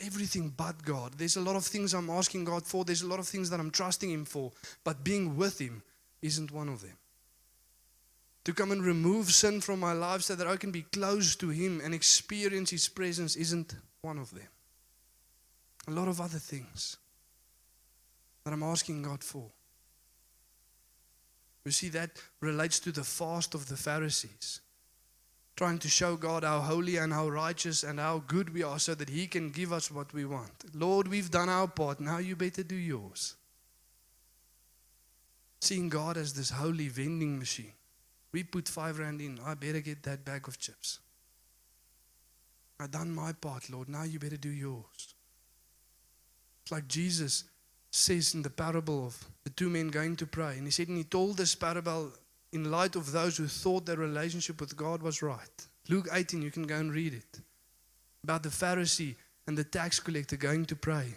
Everything 0.00 0.52
but 0.56 0.82
God. 0.82 1.14
There's 1.18 1.36
a 1.36 1.40
lot 1.40 1.56
of 1.56 1.64
things 1.64 1.92
I'm 1.92 2.10
asking 2.10 2.44
God 2.44 2.64
for, 2.64 2.84
there's 2.84 3.02
a 3.02 3.06
lot 3.08 3.18
of 3.18 3.28
things 3.28 3.50
that 3.50 3.60
I'm 3.60 3.70
trusting 3.70 4.10
Him 4.10 4.24
for, 4.24 4.52
but 4.84 5.04
being 5.04 5.36
with 5.36 5.60
Him 5.60 5.82
isn't 6.22 6.50
one 6.50 6.68
of 6.68 6.80
them. 6.80 6.96
To 8.44 8.54
come 8.54 8.72
and 8.72 8.82
remove 8.82 9.30
sin 9.30 9.60
from 9.60 9.80
my 9.80 9.92
life 9.92 10.22
so 10.22 10.34
that 10.34 10.46
I 10.46 10.56
can 10.56 10.70
be 10.70 10.82
close 10.82 11.36
to 11.36 11.50
Him 11.50 11.80
and 11.84 11.94
experience 11.94 12.70
His 12.70 12.88
presence 12.88 13.36
isn't 13.36 13.74
one 14.00 14.18
of 14.18 14.34
them. 14.34 14.48
A 15.88 15.90
lot 15.90 16.08
of 16.08 16.20
other 16.20 16.38
things 16.38 16.96
that 18.44 18.52
I'm 18.52 18.62
asking 18.62 19.02
God 19.02 19.22
for. 19.22 19.50
You 21.64 21.72
see, 21.72 21.90
that 21.90 22.10
relates 22.40 22.80
to 22.80 22.92
the 22.92 23.04
fast 23.04 23.54
of 23.54 23.68
the 23.68 23.76
Pharisees. 23.76 24.60
Trying 25.60 25.80
to 25.80 25.90
show 25.90 26.16
God 26.16 26.42
how 26.42 26.60
holy 26.60 26.96
and 26.96 27.12
how 27.12 27.28
righteous 27.28 27.82
and 27.82 28.00
how 28.00 28.22
good 28.26 28.54
we 28.54 28.62
are 28.62 28.78
so 28.78 28.94
that 28.94 29.10
He 29.10 29.26
can 29.26 29.50
give 29.50 29.74
us 29.74 29.90
what 29.90 30.10
we 30.14 30.24
want. 30.24 30.50
Lord, 30.72 31.06
we've 31.06 31.30
done 31.30 31.50
our 31.50 31.68
part. 31.68 32.00
Now 32.00 32.16
you 32.16 32.34
better 32.34 32.62
do 32.62 32.74
yours. 32.74 33.34
Seeing 35.60 35.90
God 35.90 36.16
as 36.16 36.32
this 36.32 36.48
holy 36.48 36.88
vending 36.88 37.38
machine. 37.38 37.72
We 38.32 38.42
put 38.42 38.68
five 38.68 38.98
rand 38.98 39.20
in. 39.20 39.38
I 39.44 39.52
better 39.52 39.80
get 39.80 40.02
that 40.04 40.24
bag 40.24 40.48
of 40.48 40.58
chips. 40.58 40.98
I've 42.80 42.90
done 42.90 43.10
my 43.10 43.34
part, 43.34 43.68
Lord. 43.68 43.90
Now 43.90 44.04
you 44.04 44.18
better 44.18 44.38
do 44.38 44.48
yours. 44.48 45.14
It's 46.62 46.72
like 46.72 46.88
Jesus 46.88 47.44
says 47.90 48.32
in 48.32 48.40
the 48.40 48.48
parable 48.48 49.08
of 49.08 49.26
the 49.44 49.50
two 49.50 49.68
men 49.68 49.88
going 49.88 50.16
to 50.16 50.26
pray. 50.26 50.56
And 50.56 50.64
he 50.64 50.70
said, 50.70 50.88
and 50.88 50.96
he 50.96 51.04
told 51.04 51.36
this 51.36 51.54
parable 51.54 52.12
in 52.52 52.70
light 52.70 52.96
of 52.96 53.12
those 53.12 53.36
who 53.36 53.46
thought 53.46 53.86
their 53.86 53.96
relationship 53.96 54.60
with 54.60 54.76
God 54.76 55.02
was 55.02 55.22
right. 55.22 55.66
Luke 55.88 56.08
18, 56.12 56.42
you 56.42 56.50
can 56.50 56.66
go 56.66 56.76
and 56.76 56.92
read 56.92 57.14
it. 57.14 57.40
About 58.24 58.42
the 58.42 58.48
Pharisee 58.48 59.14
and 59.46 59.56
the 59.56 59.64
tax 59.64 60.00
collector 60.00 60.36
going 60.36 60.66
to 60.66 60.76
pray. 60.76 61.14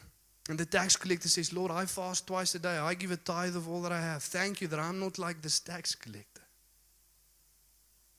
And 0.50 0.60
the 0.60 0.66
tax 0.66 0.96
collector 0.96 1.30
says, 1.30 1.54
Lord, 1.54 1.72
I 1.72 1.86
fast 1.86 2.28
twice 2.28 2.54
a 2.56 2.60
day. 2.60 2.78
I 2.78 2.94
give 2.94 3.12
a 3.12 3.18
tithe 3.18 3.56
of 3.56 3.70
all 3.70 3.82
that 3.82 3.92
I 3.92 4.02
have. 4.02 4.24
Thank 4.24 4.62
you 4.62 4.68
that 4.68 4.80
I'm 4.80 5.00
not 5.00 5.18
like 5.18 5.42
this 5.42 5.60
tax 5.60 5.96
collector. 5.96 6.42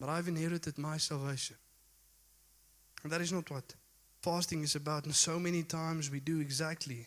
But 0.01 0.09
I've 0.09 0.29
inherited 0.29 0.79
my 0.79 0.97
salvation. 0.97 1.57
And 3.03 3.13
that 3.13 3.21
is 3.21 3.33
not 3.33 3.51
what 3.51 3.75
fasting 4.23 4.63
is 4.63 4.75
about. 4.75 5.05
And 5.05 5.15
so 5.15 5.39
many 5.39 5.63
times 5.63 6.11
we 6.11 6.21
do 6.21 6.41
exactly 6.41 7.07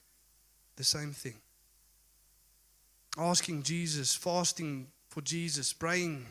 the 0.75 0.83
same 0.83 1.11
thing. 1.11 1.35
Asking 3.17 3.63
Jesus, 3.63 4.13
fasting 4.15 4.87
for 5.17 5.23
Jesus, 5.23 5.73
praying, 5.73 6.23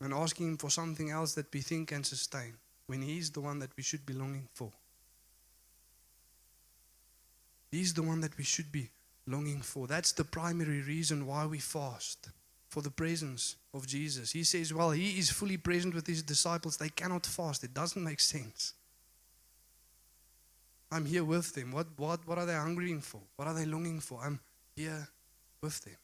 and 0.00 0.14
asking 0.14 0.46
Him 0.46 0.56
for 0.56 0.70
something 0.70 1.10
else 1.10 1.34
that 1.34 1.52
we 1.52 1.60
think 1.60 1.88
can 1.88 2.04
sustain 2.04 2.52
when 2.86 3.02
He 3.02 3.18
is 3.18 3.32
the 3.32 3.40
one 3.40 3.58
that 3.58 3.76
we 3.76 3.82
should 3.82 4.06
be 4.06 4.12
longing 4.12 4.46
for. 4.54 4.70
He's 7.72 7.92
the 7.92 8.04
one 8.04 8.20
that 8.20 8.38
we 8.38 8.44
should 8.44 8.70
be 8.70 8.90
longing 9.26 9.60
for. 9.60 9.88
That's 9.88 10.12
the 10.12 10.22
primary 10.22 10.82
reason 10.82 11.26
why 11.26 11.46
we 11.46 11.58
fast 11.58 12.28
for 12.68 12.80
the 12.80 12.92
presence 12.92 13.56
of 13.74 13.88
Jesus. 13.88 14.30
He 14.30 14.44
says, 14.44 14.72
Well, 14.72 14.92
He 14.92 15.18
is 15.18 15.28
fully 15.28 15.56
present 15.56 15.92
with 15.92 16.06
His 16.06 16.22
disciples. 16.22 16.76
They 16.76 16.90
cannot 16.90 17.26
fast. 17.26 17.64
It 17.64 17.74
doesn't 17.74 18.04
make 18.04 18.20
sense. 18.20 18.74
I'm 20.92 21.06
here 21.06 21.24
with 21.24 21.56
them. 21.56 21.72
What, 21.72 21.88
what, 21.96 22.20
what 22.28 22.38
are 22.38 22.46
they 22.46 22.54
hungering 22.54 23.00
for? 23.00 23.20
What 23.34 23.48
are 23.48 23.54
they 23.54 23.66
longing 23.66 23.98
for? 23.98 24.20
I'm 24.22 24.38
here 24.76 25.08
with 25.60 25.80
them. 25.80 25.96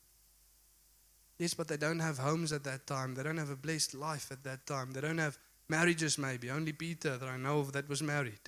Yes, 1.39 1.55
but 1.55 1.69
they 1.69 1.77
don't 1.77 2.01
have 2.01 2.19
homes 2.19 2.53
at 2.53 2.65
that 2.65 2.87
time. 2.87 3.15
They 3.15 3.23
don't 3.23 3.37
have 3.37 3.51
a 3.51 3.57
blessed 3.57 3.95
life 3.95 4.33
at 4.33 4.43
that 4.45 4.67
time. 4.67 4.93
They 4.93 5.01
don't 5.01 5.19
have 5.19 5.39
marriages, 5.69 6.19
maybe. 6.19 6.51
Only 6.51 6.73
Peter 6.73 7.17
that 7.17 7.29
I 7.29 7.37
know 7.37 7.61
of 7.61 7.73
that 7.73 7.89
was 7.89 8.03
married. 8.03 8.41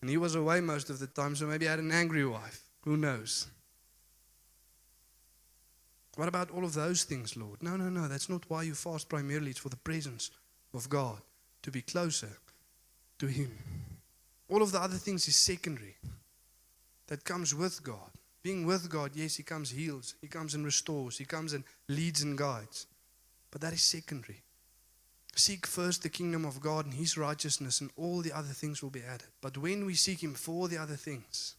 And 0.00 0.10
he 0.10 0.16
was 0.16 0.34
away 0.34 0.60
most 0.60 0.90
of 0.90 0.98
the 0.98 1.06
time, 1.06 1.36
so 1.36 1.46
maybe 1.46 1.66
he 1.66 1.70
had 1.70 1.78
an 1.78 1.92
angry 1.92 2.26
wife. 2.26 2.62
Who 2.82 2.96
knows? 2.96 3.46
What 6.16 6.28
about 6.28 6.50
all 6.50 6.64
of 6.64 6.74
those 6.74 7.04
things, 7.04 7.36
Lord? 7.36 7.62
No, 7.62 7.76
no, 7.76 7.88
no. 7.88 8.08
That's 8.08 8.28
not 8.28 8.44
why 8.48 8.64
you 8.64 8.74
fast 8.74 9.08
primarily. 9.08 9.50
It's 9.50 9.60
for 9.60 9.68
the 9.68 9.76
presence 9.76 10.30
of 10.74 10.88
God, 10.88 11.20
to 11.62 11.70
be 11.70 11.82
closer 11.82 12.36
to 13.18 13.26
Him. 13.26 13.56
All 14.48 14.62
of 14.62 14.72
the 14.72 14.80
other 14.80 14.96
things 14.96 15.28
is 15.28 15.36
secondary. 15.36 15.96
That 17.06 17.24
comes 17.24 17.54
with 17.54 17.82
God. 17.82 18.10
Being 18.42 18.64
with 18.66 18.88
God, 18.88 19.12
yes, 19.14 19.36
He 19.36 19.42
comes, 19.42 19.70
heals, 19.70 20.14
He 20.20 20.28
comes 20.28 20.54
and 20.54 20.64
restores, 20.64 21.18
He 21.18 21.24
comes 21.24 21.52
and 21.52 21.64
leads 21.88 22.22
and 22.22 22.38
guides. 22.38 22.86
But 23.50 23.60
that 23.60 23.72
is 23.72 23.82
secondary. 23.82 24.42
Seek 25.34 25.66
first 25.66 26.02
the 26.02 26.08
kingdom 26.08 26.44
of 26.44 26.60
God 26.60 26.86
and 26.86 26.94
His 26.94 27.16
righteousness, 27.16 27.80
and 27.80 27.90
all 27.96 28.20
the 28.20 28.32
other 28.32 28.48
things 28.52 28.82
will 28.82 28.90
be 28.90 29.02
added. 29.02 29.28
But 29.40 29.58
when 29.58 29.84
we 29.84 29.94
seek 29.94 30.22
Him 30.22 30.34
for 30.34 30.68
the 30.68 30.78
other 30.78 30.96
things, 30.96 31.54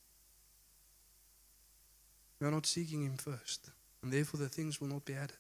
we 2.40 2.48
are 2.48 2.52
not 2.52 2.66
seeking 2.66 3.04
Him 3.04 3.18
first, 3.18 3.70
and 4.02 4.12
therefore 4.12 4.40
the 4.40 4.50
things 4.50 4.82
will 4.82 4.88
not 4.88 5.06
be 5.06 5.14
added. 5.14 5.38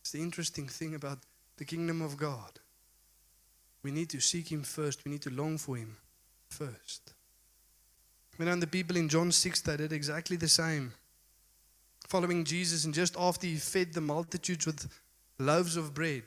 It's 0.00 0.12
the 0.12 0.22
interesting 0.22 0.66
thing 0.66 0.94
about 0.94 1.18
the 1.56 1.64
kingdom 1.64 2.02
of 2.02 2.16
God. 2.16 2.58
We 3.82 3.90
need 3.90 4.10
to 4.10 4.20
seek 4.20 4.50
Him 4.50 4.62
first, 4.62 5.04
we 5.04 5.12
need 5.12 5.22
to 5.22 5.30
long 5.30 5.58
for 5.58 5.76
Him 5.76 5.96
first. 6.50 7.14
You 8.40 8.46
know, 8.46 8.56
the 8.56 8.66
people 8.66 8.96
in 8.96 9.08
John 9.08 9.30
6, 9.30 9.60
they 9.60 9.76
did 9.76 9.92
exactly 9.92 10.38
the 10.38 10.48
same. 10.48 10.94
Following 12.08 12.42
Jesus, 12.44 12.86
and 12.86 12.94
just 12.94 13.14
after 13.18 13.46
He 13.46 13.56
fed 13.56 13.92
the 13.92 14.00
multitudes 14.00 14.64
with 14.64 14.90
loaves 15.38 15.76
of 15.76 15.92
bread. 15.92 16.24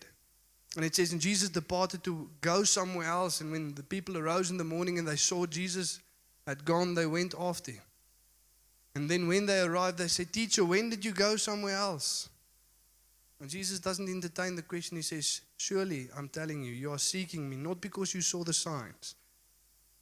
And 0.75 0.85
it 0.85 0.95
says, 0.95 1.11
and 1.11 1.19
Jesus 1.19 1.49
departed 1.49 2.03
to 2.03 2.29
go 2.41 2.63
somewhere 2.63 3.07
else. 3.07 3.41
And 3.41 3.51
when 3.51 3.73
the 3.73 3.83
people 3.83 4.17
arose 4.17 4.51
in 4.51 4.57
the 4.57 4.63
morning 4.63 4.99
and 4.99 5.07
they 5.07 5.15
saw 5.15 5.45
Jesus 5.45 5.99
had 6.47 6.65
gone, 6.65 6.93
they 6.93 7.05
went 7.05 7.33
after 7.39 7.71
him. 7.71 7.81
And 8.95 9.09
then 9.09 9.27
when 9.27 9.47
they 9.47 9.61
arrived, 9.61 9.97
they 9.97 10.07
said, 10.07 10.31
Teacher, 10.31 10.63
when 10.63 10.89
did 10.89 11.03
you 11.03 11.11
go 11.13 11.35
somewhere 11.35 11.75
else? 11.75 12.29
And 13.39 13.49
Jesus 13.49 13.79
doesn't 13.79 14.07
entertain 14.07 14.55
the 14.55 14.61
question. 14.61 14.97
He 14.97 15.03
says, 15.03 15.41
Surely, 15.57 16.09
I'm 16.15 16.29
telling 16.29 16.63
you, 16.63 16.73
you 16.73 16.91
are 16.91 16.99
seeking 16.99 17.49
me 17.49 17.55
not 17.55 17.81
because 17.81 18.13
you 18.13 18.21
saw 18.21 18.43
the 18.43 18.53
signs, 18.53 19.15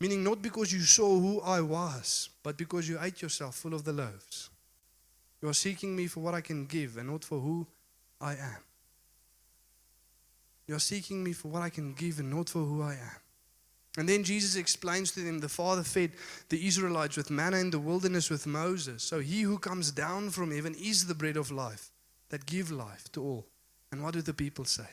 meaning 0.02 0.24
not 0.24 0.42
because 0.42 0.74
you 0.74 0.80
saw 0.80 1.20
who 1.20 1.40
I 1.42 1.62
was, 1.62 2.30
but 2.42 2.58
because 2.58 2.90
you 2.90 2.98
ate 3.00 3.22
yourself 3.22 3.54
full 3.54 3.76
of 3.76 3.84
the 3.84 3.94
loaves. 3.94 4.50
You 5.44 5.48
are 5.50 5.54
seeking 5.54 5.96
me 5.96 6.08
for 6.08 6.22
what 6.22 6.34
I 6.34 6.42
can 6.42 6.66
give 6.66 6.98
and 6.98 7.08
not 7.08 7.24
for 7.24 7.40
who 7.40 7.68
I 8.20 8.32
am. 8.32 8.64
You 10.66 10.76
are 10.76 10.80
seeking 10.80 11.24
me 11.24 11.34
for 11.34 11.50
what 11.50 11.62
I 11.62 11.70
can 11.70 11.94
give 11.94 12.18
and 12.18 12.32
not 12.32 12.50
for 12.50 12.64
who 12.64 12.82
I 12.82 12.94
am. 12.94 13.22
And 13.96 14.10
then 14.10 14.24
Jesus 14.24 14.56
explains 14.56 15.12
to 15.12 15.20
them 15.20 15.38
the 15.38 15.48
Father 15.48 15.84
fed 15.84 16.14
the 16.50 16.66
Israelites 16.66 17.16
with 17.16 17.30
manna 17.30 17.58
in 17.58 17.70
the 17.70 17.78
wilderness 17.78 18.32
with 18.32 18.48
Moses. 18.48 19.04
So 19.04 19.20
he 19.20 19.42
who 19.42 19.60
comes 19.60 19.92
down 19.92 20.32
from 20.32 20.50
heaven 20.50 20.74
is 20.82 21.06
the 21.06 21.14
bread 21.14 21.38
of 21.38 21.52
life 21.52 21.92
that 22.30 22.48
give 22.48 22.72
life 22.72 23.12
to 23.12 23.22
all. 23.22 23.46
And 23.92 24.02
what 24.02 24.14
do 24.14 24.24
the 24.24 24.34
people 24.34 24.66
say? 24.66 24.90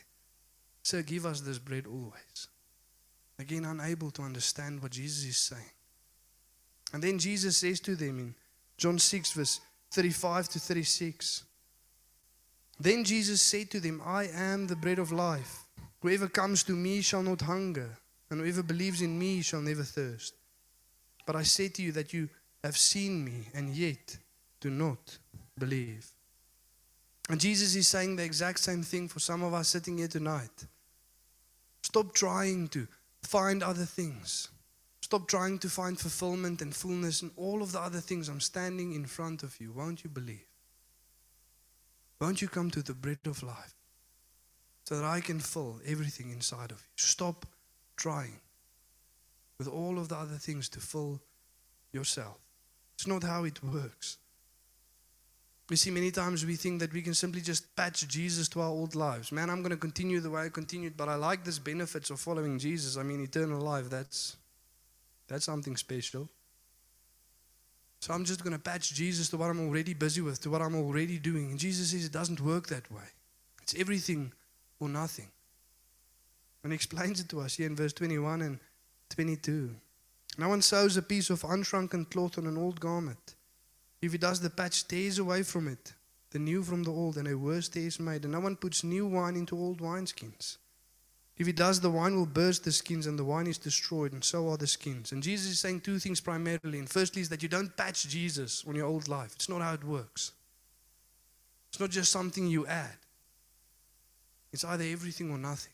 Sir, 0.82 1.00
give 1.00 1.24
us 1.24 1.40
this 1.40 1.58
bread 1.58 1.86
always. 1.86 2.48
Again, 3.38 3.64
unable 3.64 4.10
to 4.12 4.22
understand 4.22 4.82
what 4.82 4.92
Jesus 4.92 5.24
is 5.24 5.36
saying. 5.36 5.70
And 6.92 7.02
then 7.02 7.18
Jesus 7.18 7.56
says 7.56 7.80
to 7.80 7.94
them 7.94 8.18
in 8.18 8.34
John 8.76 8.98
6, 8.98 9.32
verse 9.32 9.60
35 9.92 10.48
to 10.50 10.58
36. 10.58 11.44
Then 12.80 13.04
Jesus 13.04 13.42
said 13.42 13.70
to 13.70 13.80
them, 13.80 14.00
I 14.04 14.28
am 14.28 14.66
the 14.66 14.76
bread 14.76 14.98
of 14.98 15.12
life. 15.12 15.64
Whoever 16.00 16.28
comes 16.28 16.62
to 16.64 16.72
me 16.72 17.00
shall 17.00 17.22
not 17.22 17.42
hunger, 17.42 17.90
and 18.30 18.40
whoever 18.40 18.62
believes 18.62 19.02
in 19.02 19.18
me 19.18 19.42
shall 19.42 19.60
never 19.60 19.82
thirst. 19.82 20.34
But 21.26 21.36
I 21.36 21.42
say 21.42 21.68
to 21.68 21.82
you 21.82 21.92
that 21.92 22.12
you 22.12 22.28
have 22.62 22.76
seen 22.76 23.24
me, 23.24 23.48
and 23.54 23.74
yet 23.74 24.16
do 24.60 24.70
not 24.70 25.18
believe. 25.58 26.06
And 27.28 27.40
Jesus 27.40 27.74
is 27.74 27.88
saying 27.88 28.16
the 28.16 28.24
exact 28.24 28.60
same 28.60 28.82
thing 28.82 29.08
for 29.08 29.18
some 29.18 29.42
of 29.42 29.52
us 29.54 29.68
sitting 29.68 29.98
here 29.98 30.08
tonight. 30.08 30.66
Stop 31.82 32.14
trying 32.14 32.68
to 32.68 32.86
find 33.28 33.62
other 33.62 33.84
things. 33.84 34.48
Stop 35.02 35.28
trying 35.28 35.58
to 35.58 35.68
find 35.68 35.98
fulfillment 35.98 36.62
and 36.62 36.74
fullness 36.74 37.20
and 37.20 37.30
all 37.36 37.62
of 37.62 37.72
the 37.72 37.80
other 37.80 38.00
things. 38.00 38.28
I'm 38.28 38.40
standing 38.40 38.94
in 38.94 39.04
front 39.04 39.42
of 39.42 39.60
you. 39.60 39.70
Won't 39.70 40.02
you 40.02 40.08
believe? 40.08 40.48
Won't 42.20 42.40
you 42.40 42.48
come 42.48 42.70
to 42.70 42.82
the 42.82 42.94
bread 42.94 43.18
of 43.26 43.42
life 43.42 43.74
so 44.84 44.96
that 44.96 45.04
I 45.04 45.20
can 45.20 45.40
fill 45.40 45.80
everything 45.86 46.30
inside 46.30 46.70
of 46.70 46.78
you? 46.78 46.96
Stop 46.96 47.44
trying 47.96 48.40
with 49.58 49.68
all 49.68 49.98
of 49.98 50.08
the 50.08 50.16
other 50.16 50.36
things 50.36 50.68
to 50.70 50.80
fill 50.80 51.20
yourself. 51.92 52.38
It's 52.94 53.06
not 53.06 53.22
how 53.24 53.44
it 53.44 53.62
works. 53.62 54.16
You 55.70 55.76
see, 55.76 55.90
many 55.90 56.10
times 56.10 56.46
we 56.46 56.56
think 56.56 56.80
that 56.80 56.94
we 56.94 57.02
can 57.02 57.12
simply 57.12 57.42
just 57.42 57.76
patch 57.76 58.08
Jesus 58.08 58.48
to 58.50 58.60
our 58.62 58.70
old 58.70 58.94
lives. 58.94 59.30
Man, 59.30 59.50
I'm 59.50 59.60
going 59.60 59.70
to 59.70 59.76
continue 59.76 60.18
the 60.20 60.30
way 60.30 60.42
I 60.42 60.48
continued, 60.48 60.96
but 60.96 61.10
I 61.10 61.14
like 61.16 61.44
this 61.44 61.58
benefits 61.58 62.08
of 62.08 62.18
following 62.20 62.58
Jesus. 62.58 62.96
I 62.96 63.02
mean, 63.02 63.22
eternal 63.22 63.60
life, 63.60 63.90
that's, 63.90 64.36
that's 65.26 65.44
something 65.44 65.76
special. 65.76 66.28
So 68.00 68.14
I'm 68.14 68.24
just 68.24 68.42
going 68.42 68.54
to 68.54 68.58
patch 68.58 68.94
Jesus 68.94 69.28
to 69.30 69.36
what 69.36 69.50
I'm 69.50 69.60
already 69.60 69.92
busy 69.92 70.22
with, 70.22 70.40
to 70.42 70.50
what 70.50 70.62
I'm 70.62 70.76
already 70.76 71.18
doing. 71.18 71.50
And 71.50 71.58
Jesus 71.58 71.90
says 71.90 72.06
it 72.06 72.12
doesn't 72.12 72.40
work 72.40 72.68
that 72.68 72.90
way. 72.90 73.02
It's 73.62 73.74
everything 73.78 74.32
or 74.80 74.88
nothing. 74.88 75.28
And 76.62 76.72
he 76.72 76.76
explains 76.76 77.20
it 77.20 77.28
to 77.30 77.40
us 77.40 77.56
here 77.56 77.66
in 77.66 77.76
verse 77.76 77.92
21 77.92 78.40
and 78.40 78.58
22. 79.10 79.74
No 80.38 80.48
one 80.48 80.62
sews 80.62 80.96
a 80.96 81.02
piece 81.02 81.28
of 81.28 81.42
unshrunken 81.42 82.10
cloth 82.10 82.38
on 82.38 82.46
an 82.46 82.56
old 82.56 82.80
garment. 82.80 83.34
If 84.00 84.12
he 84.12 84.18
does, 84.18 84.40
the 84.40 84.50
patch 84.50 84.74
stays 84.74 85.18
away 85.18 85.42
from 85.42 85.66
it, 85.68 85.92
the 86.30 86.38
new 86.38 86.62
from 86.62 86.84
the 86.84 86.92
old, 86.92 87.16
and 87.16 87.26
a 87.26 87.36
worse 87.36 87.68
is 87.76 87.98
made. 87.98 88.24
And 88.24 88.32
no 88.32 88.40
one 88.40 88.56
puts 88.56 88.84
new 88.84 89.06
wine 89.06 89.36
into 89.36 89.56
old 89.56 89.80
wineskins. 89.80 90.58
If 91.36 91.46
he 91.46 91.52
does, 91.52 91.80
the 91.80 91.90
wine 91.90 92.16
will 92.16 92.26
burst 92.26 92.64
the 92.64 92.72
skins, 92.72 93.06
and 93.06 93.18
the 93.18 93.24
wine 93.24 93.46
is 93.46 93.58
destroyed, 93.58 94.12
and 94.12 94.24
so 94.24 94.48
are 94.48 94.56
the 94.56 94.66
skins. 94.66 95.12
And 95.12 95.22
Jesus 95.22 95.52
is 95.52 95.60
saying 95.60 95.80
two 95.80 95.98
things 95.98 96.20
primarily. 96.20 96.78
And 96.78 96.88
firstly, 96.88 97.22
is 97.22 97.28
that 97.28 97.42
you 97.42 97.48
don't 97.48 97.76
patch 97.76 98.08
Jesus 98.08 98.64
on 98.66 98.74
your 98.74 98.86
old 98.86 99.08
life. 99.08 99.34
It's 99.36 99.48
not 99.48 99.62
how 99.62 99.74
it 99.74 99.84
works. 99.84 100.32
It's 101.70 101.80
not 101.80 101.90
just 101.90 102.10
something 102.10 102.46
you 102.46 102.66
add. 102.66 102.96
It's 104.52 104.64
either 104.64 104.84
everything 104.84 105.30
or 105.30 105.38
nothing. 105.38 105.72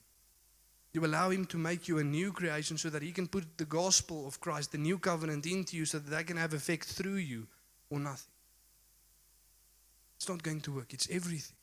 You 0.93 1.05
allow 1.05 1.31
Him 1.31 1.47
to 1.47 1.57
make 1.57 1.89
you 1.89 1.99
a 1.99 2.05
new 2.05 2.33
creation 2.33 2.77
so 2.77 2.91
that 2.91 3.03
He 3.03 3.13
can 3.13 3.27
put 3.27 3.59
the 3.59 3.65
gospel 3.65 4.27
of 4.27 4.41
Christ, 4.41 4.73
the 4.73 4.79
new 4.79 4.99
covenant, 4.99 5.47
into 5.47 5.77
you 5.77 5.85
so 5.87 5.99
that 5.99 6.11
that 6.11 6.27
can 6.27 6.37
have 6.37 6.53
effect 6.53 6.87
through 6.87 7.17
you 7.17 7.47
or 7.91 7.99
nothing. 7.99 8.33
It's 10.17 10.29
not 10.29 10.43
going 10.43 10.61
to 10.63 10.73
work. 10.73 10.93
It's 10.95 11.09
everything. 11.11 11.57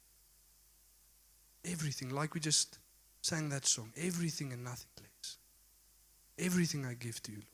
Everything. 1.66 2.10
Like 2.10 2.34
we 2.34 2.40
just 2.40 2.80
sang 3.22 3.50
that 3.50 3.66
song. 3.66 3.92
Everything 3.98 4.54
and 4.54 4.64
nothing 4.64 4.88
less. 5.00 5.38
Everything 6.38 6.86
I 6.86 6.94
give 6.94 7.22
to 7.24 7.32
you, 7.32 7.38
Lord. 7.38 7.48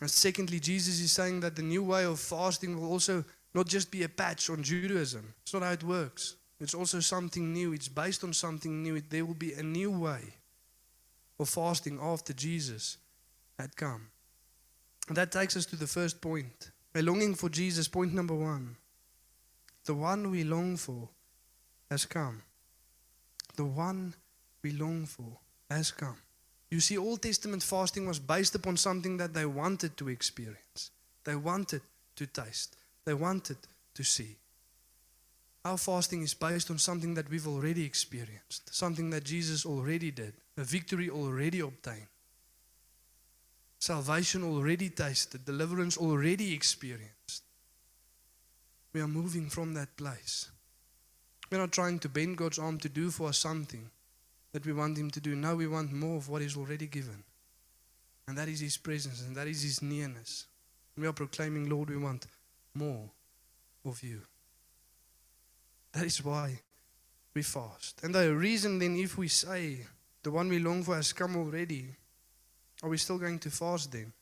And 0.00 0.10
secondly, 0.10 0.60
Jesus 0.60 1.00
is 1.00 1.12
saying 1.12 1.40
that 1.40 1.56
the 1.56 1.62
new 1.62 1.82
way 1.82 2.04
of 2.04 2.20
fasting 2.20 2.78
will 2.78 2.90
also 2.90 3.24
not 3.54 3.66
just 3.66 3.90
be 3.90 4.02
a 4.02 4.08
patch 4.08 4.50
on 4.50 4.62
Judaism. 4.62 5.32
It's 5.42 5.54
not 5.54 5.62
how 5.62 5.72
it 5.72 5.82
works. 5.82 6.36
It's 6.60 6.74
also 6.74 7.00
something 7.00 7.52
new. 7.52 7.72
It's 7.72 7.88
based 7.88 8.24
on 8.24 8.32
something 8.32 8.82
new. 8.82 9.00
There 9.00 9.24
will 9.24 9.34
be 9.34 9.54
a 9.54 9.62
new 9.62 9.90
way 9.90 10.34
of 11.38 11.48
fasting 11.48 11.98
after 12.02 12.32
Jesus 12.32 12.98
had 13.58 13.76
come. 13.76 14.08
And 15.08 15.16
that 15.16 15.32
takes 15.32 15.56
us 15.56 15.66
to 15.66 15.76
the 15.76 15.86
first 15.86 16.20
point. 16.20 16.70
A 16.96 17.02
longing 17.02 17.34
for 17.34 17.50
Jesus, 17.50 17.88
point 17.88 18.14
number 18.14 18.34
one. 18.34 18.74
The 19.84 19.92
one 19.92 20.30
we 20.30 20.44
long 20.44 20.78
for 20.78 21.10
has 21.90 22.06
come. 22.06 22.40
The 23.54 23.66
one 23.66 24.14
we 24.62 24.72
long 24.72 25.04
for 25.04 25.38
has 25.70 25.90
come. 25.90 26.16
You 26.70 26.80
see, 26.80 26.96
Old 26.96 27.20
Testament 27.20 27.62
fasting 27.62 28.06
was 28.06 28.18
based 28.18 28.54
upon 28.54 28.78
something 28.78 29.18
that 29.18 29.34
they 29.34 29.44
wanted 29.44 29.98
to 29.98 30.08
experience, 30.08 30.90
they 31.24 31.36
wanted 31.36 31.82
to 32.16 32.26
taste, 32.26 32.78
they 33.04 33.14
wanted 33.14 33.58
to 33.94 34.02
see. 34.02 34.38
Our 35.66 35.76
fasting 35.76 36.22
is 36.22 36.32
based 36.32 36.70
on 36.70 36.78
something 36.78 37.12
that 37.12 37.28
we've 37.28 37.46
already 37.46 37.84
experienced, 37.84 38.74
something 38.74 39.10
that 39.10 39.24
Jesus 39.24 39.66
already 39.66 40.10
did, 40.10 40.32
a 40.56 40.64
victory 40.64 41.10
already 41.10 41.60
obtained, 41.60 42.08
salvation 43.78 44.42
already 44.42 44.88
tasted, 44.90 45.44
deliverance 45.44 45.96
already 45.96 46.52
experienced. 46.52 47.44
We 48.92 49.00
are 49.00 49.08
moving 49.08 49.48
from 49.48 49.74
that 49.74 49.96
place. 49.96 50.50
We're 51.50 51.58
not 51.58 51.72
trying 51.72 51.98
to 52.00 52.08
bend 52.08 52.38
God's 52.38 52.58
arm 52.58 52.78
to 52.78 52.88
do 52.88 53.10
for 53.10 53.28
us 53.28 53.38
something 53.38 53.90
that 54.52 54.64
we 54.64 54.72
want 54.72 54.98
Him 54.98 55.10
to 55.10 55.20
do. 55.20 55.36
No, 55.36 55.54
we 55.56 55.66
want 55.66 55.92
more 55.92 56.16
of 56.16 56.28
what 56.28 56.42
is 56.42 56.56
already 56.56 56.86
given. 56.86 57.22
And 58.26 58.36
that 58.38 58.48
is 58.48 58.60
His 58.60 58.76
presence 58.76 59.22
and 59.22 59.36
that 59.36 59.46
is 59.46 59.62
His 59.62 59.82
nearness. 59.82 60.46
We 60.96 61.06
are 61.06 61.12
proclaiming, 61.12 61.68
Lord, 61.68 61.90
we 61.90 61.98
want 61.98 62.26
more 62.74 63.10
of 63.84 64.02
you. 64.02 64.22
That 65.92 66.04
is 66.04 66.24
why 66.24 66.60
we 67.34 67.42
fast. 67.42 68.02
And 68.02 68.14
the 68.14 68.34
reason 68.34 68.78
then, 68.78 68.96
if 68.96 69.16
we 69.16 69.28
say 69.28 69.86
the 70.22 70.30
one 70.30 70.48
we 70.48 70.58
long 70.58 70.82
for 70.82 70.96
has 70.96 71.12
come 71.12 71.36
already, 71.36 71.94
are 72.82 72.88
we 72.88 72.98
still 72.98 73.18
going 73.18 73.38
to 73.40 73.50
fast 73.50 73.92
then? 73.92 74.12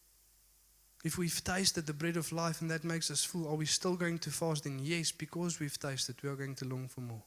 If 1.05 1.19
we've 1.19 1.45
tasted 1.45 1.87
the 1.87 1.93
bread 1.93 2.17
of 2.17 2.33
life 2.33 2.63
and 2.63 2.71
that 2.71 2.83
makes 2.83 3.11
us 3.11 3.25
full, 3.25 3.47
are 3.49 3.57
we 3.57 3.67
still 3.67 3.95
going 3.95 4.19
to 4.21 4.31
fast 4.31 4.65
then? 4.65 4.81
Yes, 4.83 5.13
because 5.13 5.61
we've 5.61 5.79
tasted, 5.79 6.17
we 6.23 6.31
are 6.31 6.37
going 6.37 6.55
to 6.57 6.65
long 6.65 6.89
for 6.89 7.03
more. 7.03 7.23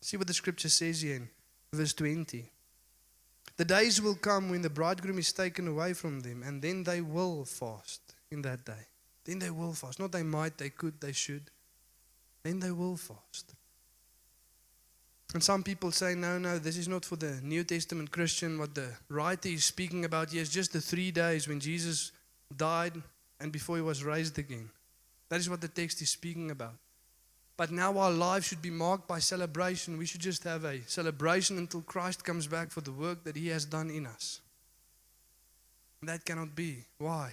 See 0.00 0.16
what 0.16 0.26
the 0.26 0.34
scripture 0.34 0.68
says 0.68 1.00
here 1.00 1.16
in 1.16 1.28
verse 1.72 1.94
20. 1.94 2.50
The 3.56 3.64
days 3.64 4.02
will 4.02 4.14
come 4.14 4.50
when 4.50 4.62
the 4.62 4.70
bridegroom 4.70 5.18
is 5.18 5.32
taken 5.32 5.68
away 5.68 5.92
from 5.94 6.20
them, 6.20 6.42
and 6.42 6.60
then 6.60 6.84
they 6.84 7.00
will 7.00 7.44
fast 7.44 8.00
in 8.30 8.42
that 8.42 8.64
day. 8.64 8.86
Then 9.24 9.38
they 9.38 9.50
will 9.50 9.72
fast. 9.72 10.00
Not 10.00 10.12
they 10.12 10.22
might, 10.22 10.58
they 10.58 10.70
could, 10.70 11.00
they 11.00 11.12
should. 11.12 11.50
Then 12.42 12.60
they 12.60 12.72
will 12.72 12.96
fast. 12.96 13.54
And 15.34 15.42
some 15.42 15.62
people 15.62 15.92
say, 15.92 16.14
no, 16.14 16.38
no, 16.38 16.58
this 16.58 16.76
is 16.76 16.88
not 16.88 17.04
for 17.04 17.16
the 17.16 17.40
New 17.42 17.64
Testament 17.64 18.10
Christian. 18.10 18.58
What 18.58 18.74
the 18.74 18.88
writer 19.08 19.48
is 19.48 19.64
speaking 19.64 20.04
about 20.04 20.30
here 20.30 20.42
is 20.42 20.50
just 20.50 20.72
the 20.72 20.80
three 20.80 21.10
days 21.10 21.48
when 21.48 21.58
Jesus 21.58 22.12
died 22.54 23.00
and 23.40 23.50
before 23.50 23.76
he 23.76 23.82
was 23.82 24.04
raised 24.04 24.38
again. 24.38 24.68
That 25.30 25.40
is 25.40 25.48
what 25.48 25.62
the 25.62 25.68
text 25.68 26.02
is 26.02 26.10
speaking 26.10 26.50
about. 26.50 26.74
But 27.56 27.70
now 27.70 27.96
our 27.96 28.10
lives 28.10 28.46
should 28.46 28.60
be 28.60 28.70
marked 28.70 29.08
by 29.08 29.20
celebration. 29.20 29.96
We 29.96 30.06
should 30.06 30.20
just 30.20 30.44
have 30.44 30.64
a 30.64 30.82
celebration 30.86 31.58
until 31.58 31.80
Christ 31.80 32.24
comes 32.24 32.46
back 32.46 32.70
for 32.70 32.82
the 32.82 32.92
work 32.92 33.24
that 33.24 33.36
he 33.36 33.48
has 33.48 33.64
done 33.64 33.88
in 33.90 34.06
us. 34.06 34.40
That 36.02 36.24
cannot 36.24 36.54
be. 36.54 36.84
Why? 36.98 37.32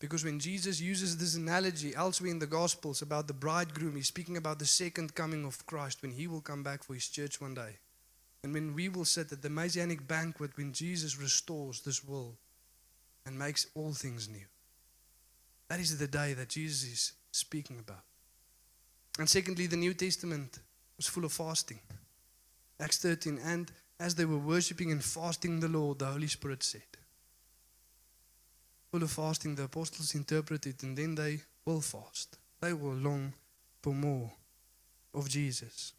Because 0.00 0.24
when 0.24 0.38
Jesus 0.38 0.80
uses 0.80 1.16
this 1.16 1.34
analogy 1.34 1.94
elsewhere 1.94 2.30
in 2.30 2.38
the 2.38 2.46
Gospels 2.46 3.02
about 3.02 3.26
the 3.26 3.34
bridegroom, 3.34 3.96
he's 3.96 4.06
speaking 4.06 4.36
about 4.36 4.58
the 4.58 4.66
second 4.66 5.14
coming 5.14 5.44
of 5.44 5.66
Christ 5.66 6.02
when 6.02 6.12
he 6.12 6.28
will 6.28 6.40
come 6.40 6.62
back 6.62 6.84
for 6.84 6.94
his 6.94 7.08
church 7.08 7.40
one 7.40 7.54
day. 7.54 7.78
And 8.44 8.54
when 8.54 8.74
we 8.74 8.88
will 8.88 9.04
sit 9.04 9.32
at 9.32 9.42
the 9.42 9.50
Messianic 9.50 10.06
banquet 10.06 10.56
when 10.56 10.72
Jesus 10.72 11.18
restores 11.18 11.80
this 11.80 12.04
world 12.04 12.36
and 13.26 13.36
makes 13.36 13.66
all 13.74 13.92
things 13.92 14.28
new. 14.28 14.46
That 15.68 15.80
is 15.80 15.98
the 15.98 16.06
day 16.06 16.32
that 16.34 16.48
Jesus 16.48 16.88
is 16.88 17.12
speaking 17.32 17.78
about. 17.80 18.04
And 19.18 19.28
secondly, 19.28 19.66
the 19.66 19.76
New 19.76 19.94
Testament 19.94 20.60
was 20.96 21.08
full 21.08 21.24
of 21.24 21.32
fasting. 21.32 21.80
Acts 22.80 22.98
13, 22.98 23.40
and 23.44 23.72
as 23.98 24.14
they 24.14 24.24
were 24.24 24.38
worshiping 24.38 24.92
and 24.92 25.02
fasting 25.02 25.58
the 25.58 25.68
Lord, 25.68 25.98
the 25.98 26.06
Holy 26.06 26.28
Spirit 26.28 26.62
said, 26.62 26.82
full 28.90 29.02
of 29.02 29.10
fasting, 29.10 29.54
the 29.54 29.64
apostles 29.64 30.14
interpret 30.14 30.66
it, 30.66 30.82
and 30.82 30.96
then 30.96 31.14
they 31.14 31.40
will 31.64 31.80
fast. 31.80 32.38
They 32.60 32.72
will 32.72 32.94
long 32.94 33.32
for 33.82 33.94
more 33.94 34.30
of 35.14 35.28
Jesus. 35.28 35.92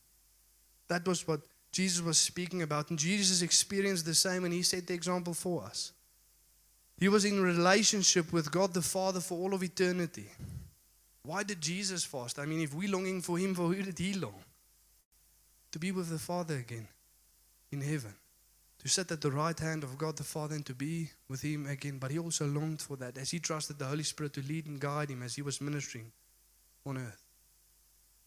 That 0.88 1.08
was 1.08 1.28
what 1.28 1.41
Jesus 1.71 2.02
was 2.02 2.17
speaking 2.17 2.62
about. 2.62 2.89
And 2.89 2.97
Jesus 2.97 3.41
experienced 3.41 4.06
the 4.06 4.15
same, 4.15 4.43
and 4.43 4.54
he 4.54 4.63
set 4.63 4.88
the 4.88 4.93
example 4.93 5.34
for 5.34 5.63
us. 5.63 5.91
He 6.97 7.08
was 7.08 7.23
in 7.25 7.41
relationship 7.41 8.34
with 8.34 8.52
God 8.52 8.73
the 8.73 8.82
Father 8.82 9.21
for 9.21 9.38
all 9.38 9.54
of 9.54 9.63
eternity. 9.63 10.30
Why 11.23 11.43
did 11.43 11.62
Jesus 11.62 12.04
fast? 12.04 12.39
I 12.39 12.45
mean, 12.45 12.62
if 12.62 12.73
we're 12.73 12.91
longing 12.91 13.21
for 13.21 13.38
him, 13.38 13.54
for 13.54 13.67
who 13.67 13.82
did 13.82 13.99
he 13.99 14.13
long? 14.13 14.43
To 15.71 15.80
be 15.80 15.91
with 15.91 16.10
the 16.10 16.17
Father 16.17 16.56
again 16.56 16.88
in 17.71 17.82
heaven 17.82 18.13
to 18.79 18.87
sit 18.87 19.11
at 19.11 19.21
the 19.21 19.31
right 19.31 19.59
hand 19.59 19.83
of 19.83 19.97
God 19.97 20.17
the 20.17 20.23
Father 20.23 20.55
and 20.55 20.65
to 20.65 20.73
be 20.73 21.09
with 21.27 21.41
Him 21.41 21.67
again. 21.67 21.97
But 21.99 22.11
he 22.11 22.19
also 22.19 22.47
longed 22.47 22.81
for 22.81 22.95
that 22.97 23.17
as 23.17 23.31
he 23.31 23.39
trusted 23.39 23.77
the 23.77 23.85
Holy 23.85 24.03
Spirit 24.03 24.33
to 24.33 24.41
lead 24.41 24.67
and 24.67 24.79
guide 24.79 25.09
him 25.09 25.21
as 25.21 25.35
he 25.35 25.41
was 25.41 25.61
ministering 25.61 26.11
on 26.85 26.97
earth. 26.97 27.23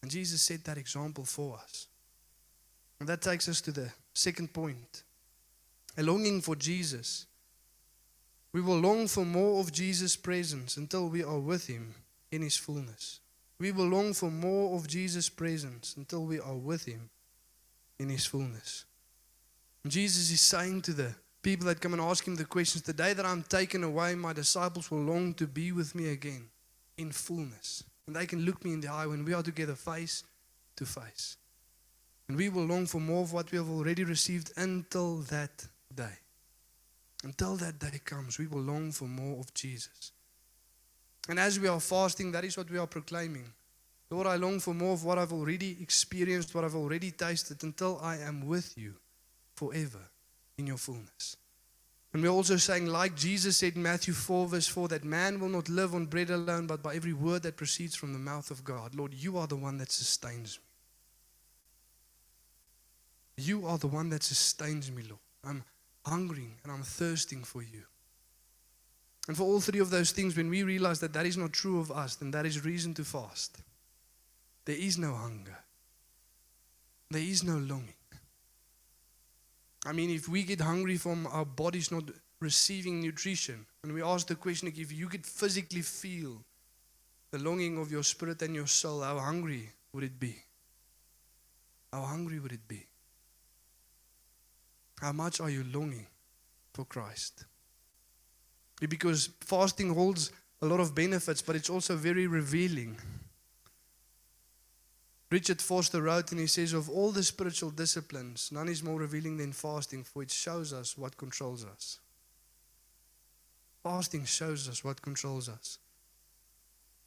And 0.03 0.11
Jesus 0.11 0.43
set 0.43 0.65
that 0.65 0.79
example 0.79 1.25
for 1.25 1.59
us. 1.59 1.87
And 3.01 3.09
that 3.09 3.23
takes 3.23 3.49
us 3.49 3.61
to 3.63 3.73
the 3.73 3.91
second 4.15 4.53
point 4.53 5.05
a 5.97 6.03
longing 6.03 6.41
for 6.41 6.57
Jesus. 6.57 7.27
We 8.53 8.61
will 8.61 8.79
long 8.79 9.09
for 9.09 9.25
more 9.25 9.61
of 9.61 9.73
Jesus' 9.73 10.17
presence 10.17 10.77
until 10.77 11.09
we 11.09 11.23
are 11.23 11.39
with 11.39 11.67
Him 11.67 11.95
in 12.31 12.43
His 12.43 12.57
fullness. 12.57 13.21
We 13.59 13.73
will 13.73 13.87
long 13.87 14.13
for 14.13 14.31
more 14.31 14.77
of 14.77 14.89
Jesus' 14.89 15.29
presence 15.29 15.95
until 15.97 16.25
we 16.25 16.39
are 16.39 16.55
with 16.55 16.85
Him 16.85 17.11
in 17.99 18.09
His 18.09 18.27
fullness. 18.27 18.85
Jesus 19.87 20.31
is 20.31 20.41
saying 20.41 20.83
to 20.83 20.93
the 20.93 21.15
people 21.43 21.67
that 21.67 21.81
come 21.81 21.93
and 21.93 22.03
ask 22.03 22.27
him 22.27 22.37
the 22.37 22.45
questions, 22.45 22.83
The 22.83 22.93
day 22.93 23.15
that 23.15 23.27
I'm 23.27 23.43
taken 23.43 23.83
away, 23.83 24.15
my 24.15 24.33
disciples 24.33 24.91
will 24.91 25.01
long 25.01 25.35
to 25.35 25.47
be 25.47 25.73
with 25.73 25.95
me 25.95 26.11
again 26.11 26.49
in 26.97 27.11
fullness. 27.11 27.83
And 28.07 28.15
they 28.15 28.27
can 28.27 28.45
look 28.45 28.65
me 28.65 28.73
in 28.73 28.81
the 28.81 28.89
eye 28.89 29.07
when 29.07 29.25
we 29.25 29.33
are 29.33 29.43
together 29.43 29.75
face 29.75 30.23
to 30.77 30.87
face. 30.87 31.37
And 32.29 32.37
we 32.37 32.49
will 32.49 32.65
long 32.65 32.87
for 32.87 33.01
more 33.01 33.23
of 33.23 33.33
what 33.33 33.51
we 33.51 33.59
have 33.59 33.69
already 33.69 34.05
received 34.05 34.53
until 34.57 35.19
that 35.31 35.67
day. 35.95 36.19
Until 37.25 37.57
that 37.57 37.79
day 37.79 38.01
comes, 38.05 38.39
we 38.39 38.47
will 38.47 38.63
long 38.63 38.93
for 38.93 39.05
more 39.05 39.41
of 39.41 39.53
Jesus. 39.55 40.13
And 41.29 41.39
as 41.39 41.59
we 41.59 41.69
are 41.69 41.81
fasting, 41.81 42.33
that 42.33 42.45
is 42.45 42.57
what 42.57 42.71
we 42.71 42.79
are 42.79 42.87
proclaiming. 42.87 43.53
Lord, 44.11 44.27
I 44.27 44.37
long 44.37 44.61
for 44.61 44.75
more 44.75 44.93
of 44.93 45.05
what 45.05 45.19
I've 45.19 45.33
already 45.33 45.77
experienced, 45.81 46.55
what 46.55 46.65
I've 46.65 46.75
already 46.75 47.11
tasted, 47.11 47.63
until 47.63 47.99
I 48.03 48.19
am 48.19 48.47
with 48.47 48.77
you 48.77 48.95
forever 49.63 50.11
in 50.59 50.67
your 50.67 50.77
fullness. 50.77 51.37
And 52.13 52.23
we're 52.23 52.31
also 52.31 52.57
saying, 52.57 52.87
like 52.87 53.15
Jesus 53.15 53.57
said 53.57 53.77
in 53.77 53.83
Matthew 53.83 54.13
4, 54.13 54.49
verse 54.49 54.67
4, 54.67 54.89
that 54.89 55.05
man 55.05 55.39
will 55.39 55.49
not 55.49 55.69
live 55.69 55.95
on 55.95 56.07
bread 56.07 56.31
alone, 56.31 56.67
but 56.67 56.83
by 56.83 56.97
every 56.97 57.13
word 57.13 57.45
that 57.45 57.57
proceeds 57.57 57.95
from 57.95 58.13
the 58.13 58.19
mouth 58.19 58.51
of 58.51 58.65
God. 58.65 58.97
Lord, 58.97 59.15
you 59.15 59.39
are 59.39 59.47
the 59.47 59.57
one 59.57 59.79
that 59.79 59.93
sustains 59.93 60.59
me. 60.59 60.65
You 63.45 63.67
are 63.67 63.79
the 63.79 63.87
one 63.87 64.11
that 64.11 64.25
sustains 64.25 64.91
me, 64.91 65.05
Lord. 65.09 65.21
I'm 65.45 65.63
hungering 66.05 66.57
and 66.65 66.73
I'm 66.73 66.83
thirsting 66.83 67.45
for 67.45 67.63
you. 67.63 67.85
And 69.29 69.37
for 69.37 69.45
all 69.45 69.61
three 69.61 69.81
of 69.81 69.91
those 69.91 70.11
things, 70.11 70.37
when 70.37 70.51
we 70.51 70.65
realize 70.65 70.99
that 71.01 71.13
that 71.13 71.25
is 71.25 71.37
not 71.37 71.53
true 71.53 71.79
of 71.79 71.93
us, 71.93 72.17
then 72.17 72.33
that 72.33 72.45
is 72.45 72.65
reason 72.65 72.93
to 72.95 73.05
fast. 73.05 73.63
There 74.65 74.77
is 74.77 74.99
no 74.99 75.15
hunger, 75.15 75.59
there 77.11 77.23
is 77.23 77.45
no 77.45 77.55
longing. 77.55 77.95
I 79.85 79.93
mean, 79.93 80.11
if 80.11 80.29
we 80.29 80.45
get 80.45 80.61
hungry 80.61 80.97
from 80.97 81.27
our 81.27 81.45
bodies 81.45 81.91
not 81.91 82.05
receiving 82.41 83.01
nutrition, 83.01 83.67
and 83.83 83.93
we 83.93 84.03
ask 84.03 84.27
the 84.27 84.35
question 84.35 84.69
like, 84.69 84.79
if 84.79 84.93
you 84.93 85.09
could 85.09 85.27
physically 85.27 85.83
feel 85.83 86.45
the 87.31 87.39
longing 87.39 87.79
of 87.79 87.91
your 87.91 88.03
spirit 88.03 88.43
and 88.43 88.55
your 88.55 88.67
soul, 88.67 89.03
how 89.03 89.19
hungry 89.19 89.71
would 89.93 90.05
it 90.05 90.21
be? 90.21 90.37
How 91.93 92.03
hungry 92.03 92.39
would 92.39 92.53
it 92.53 92.67
be? 92.69 92.87
How 95.01 95.13
much 95.13 95.41
are 95.41 95.51
you 95.51 95.65
longing 95.73 96.07
for 96.73 96.85
Christ? 96.85 97.45
Because 98.81 99.31
fasting 99.41 99.93
holds 99.95 100.31
a 100.61 100.67
lot 100.67 100.81
of 100.81 100.95
benefits, 100.95 101.43
but 101.43 101.57
it's 101.57 101.71
also 101.71 101.97
very 101.97 102.27
revealing. 102.27 102.97
Richard 105.33 105.63
Foster 105.63 106.03
wrote 106.03 106.31
and 106.31 106.41
he 106.41 106.47
says, 106.47 106.75
Of 106.75 106.91
all 106.91 107.11
the 107.11 107.23
spiritual 107.23 107.71
disciplines, 107.71 108.51
none 108.53 108.69
is 108.69 108.83
more 108.83 109.01
revealing 109.01 109.39
than 109.39 109.53
fasting, 109.53 110.05
for 110.05 110.23
it 110.23 110.31
shows 110.31 110.75
us 110.75 110.99
what 110.99 111.17
controls 111.17 111.65
us. 111.65 112.01
Fasting 113.83 114.27
shows 114.27 114.69
us 114.69 114.85
what 114.85 115.01
controls 115.01 115.49
us. 115.49 115.79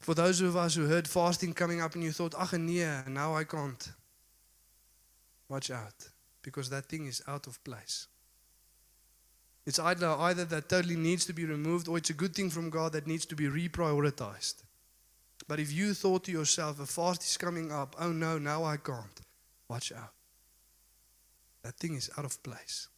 For 0.00 0.12
those 0.12 0.40
of 0.40 0.56
us 0.56 0.74
who 0.74 0.86
heard 0.86 1.06
fasting 1.06 1.54
coming 1.54 1.80
up 1.80 1.94
and 1.94 2.02
you 2.02 2.10
thought, 2.10 2.34
Ach, 2.36 2.52
nee, 2.52 2.84
now 3.06 3.36
I 3.36 3.44
can't. 3.44 3.88
Watch 5.48 5.70
out, 5.70 6.08
because 6.42 6.68
that 6.70 6.86
thing 6.86 7.06
is 7.06 7.22
out 7.28 7.46
of 7.46 7.62
place. 7.62 8.08
It's 9.64 9.78
either, 9.78 10.08
either 10.08 10.44
that 10.46 10.68
totally 10.68 10.96
needs 10.96 11.26
to 11.26 11.32
be 11.32 11.44
removed 11.44 11.86
or 11.86 11.96
it's 11.96 12.10
a 12.10 12.14
good 12.14 12.34
thing 12.34 12.50
from 12.50 12.70
God 12.70 12.92
that 12.92 13.06
needs 13.06 13.24
to 13.26 13.36
be 13.36 13.44
reprioritized. 13.44 14.64
But 15.48 15.60
if 15.60 15.72
you 15.72 15.94
thought 15.94 16.24
to 16.24 16.32
yourself, 16.32 16.80
a 16.80 16.86
fast 16.86 17.22
is 17.22 17.36
coming 17.36 17.70
up, 17.70 17.94
oh 18.00 18.12
no, 18.12 18.38
now 18.38 18.64
I 18.64 18.76
can't, 18.76 19.20
watch 19.68 19.92
out. 19.92 20.12
That 21.62 21.76
thing 21.76 21.94
is 21.94 22.10
out 22.16 22.24
of 22.24 22.42
place. 22.42 22.88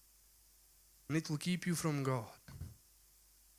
And 1.08 1.16
it 1.16 1.28
will 1.30 1.38
keep 1.38 1.66
you 1.66 1.74
from 1.74 2.02
God. 2.02 2.24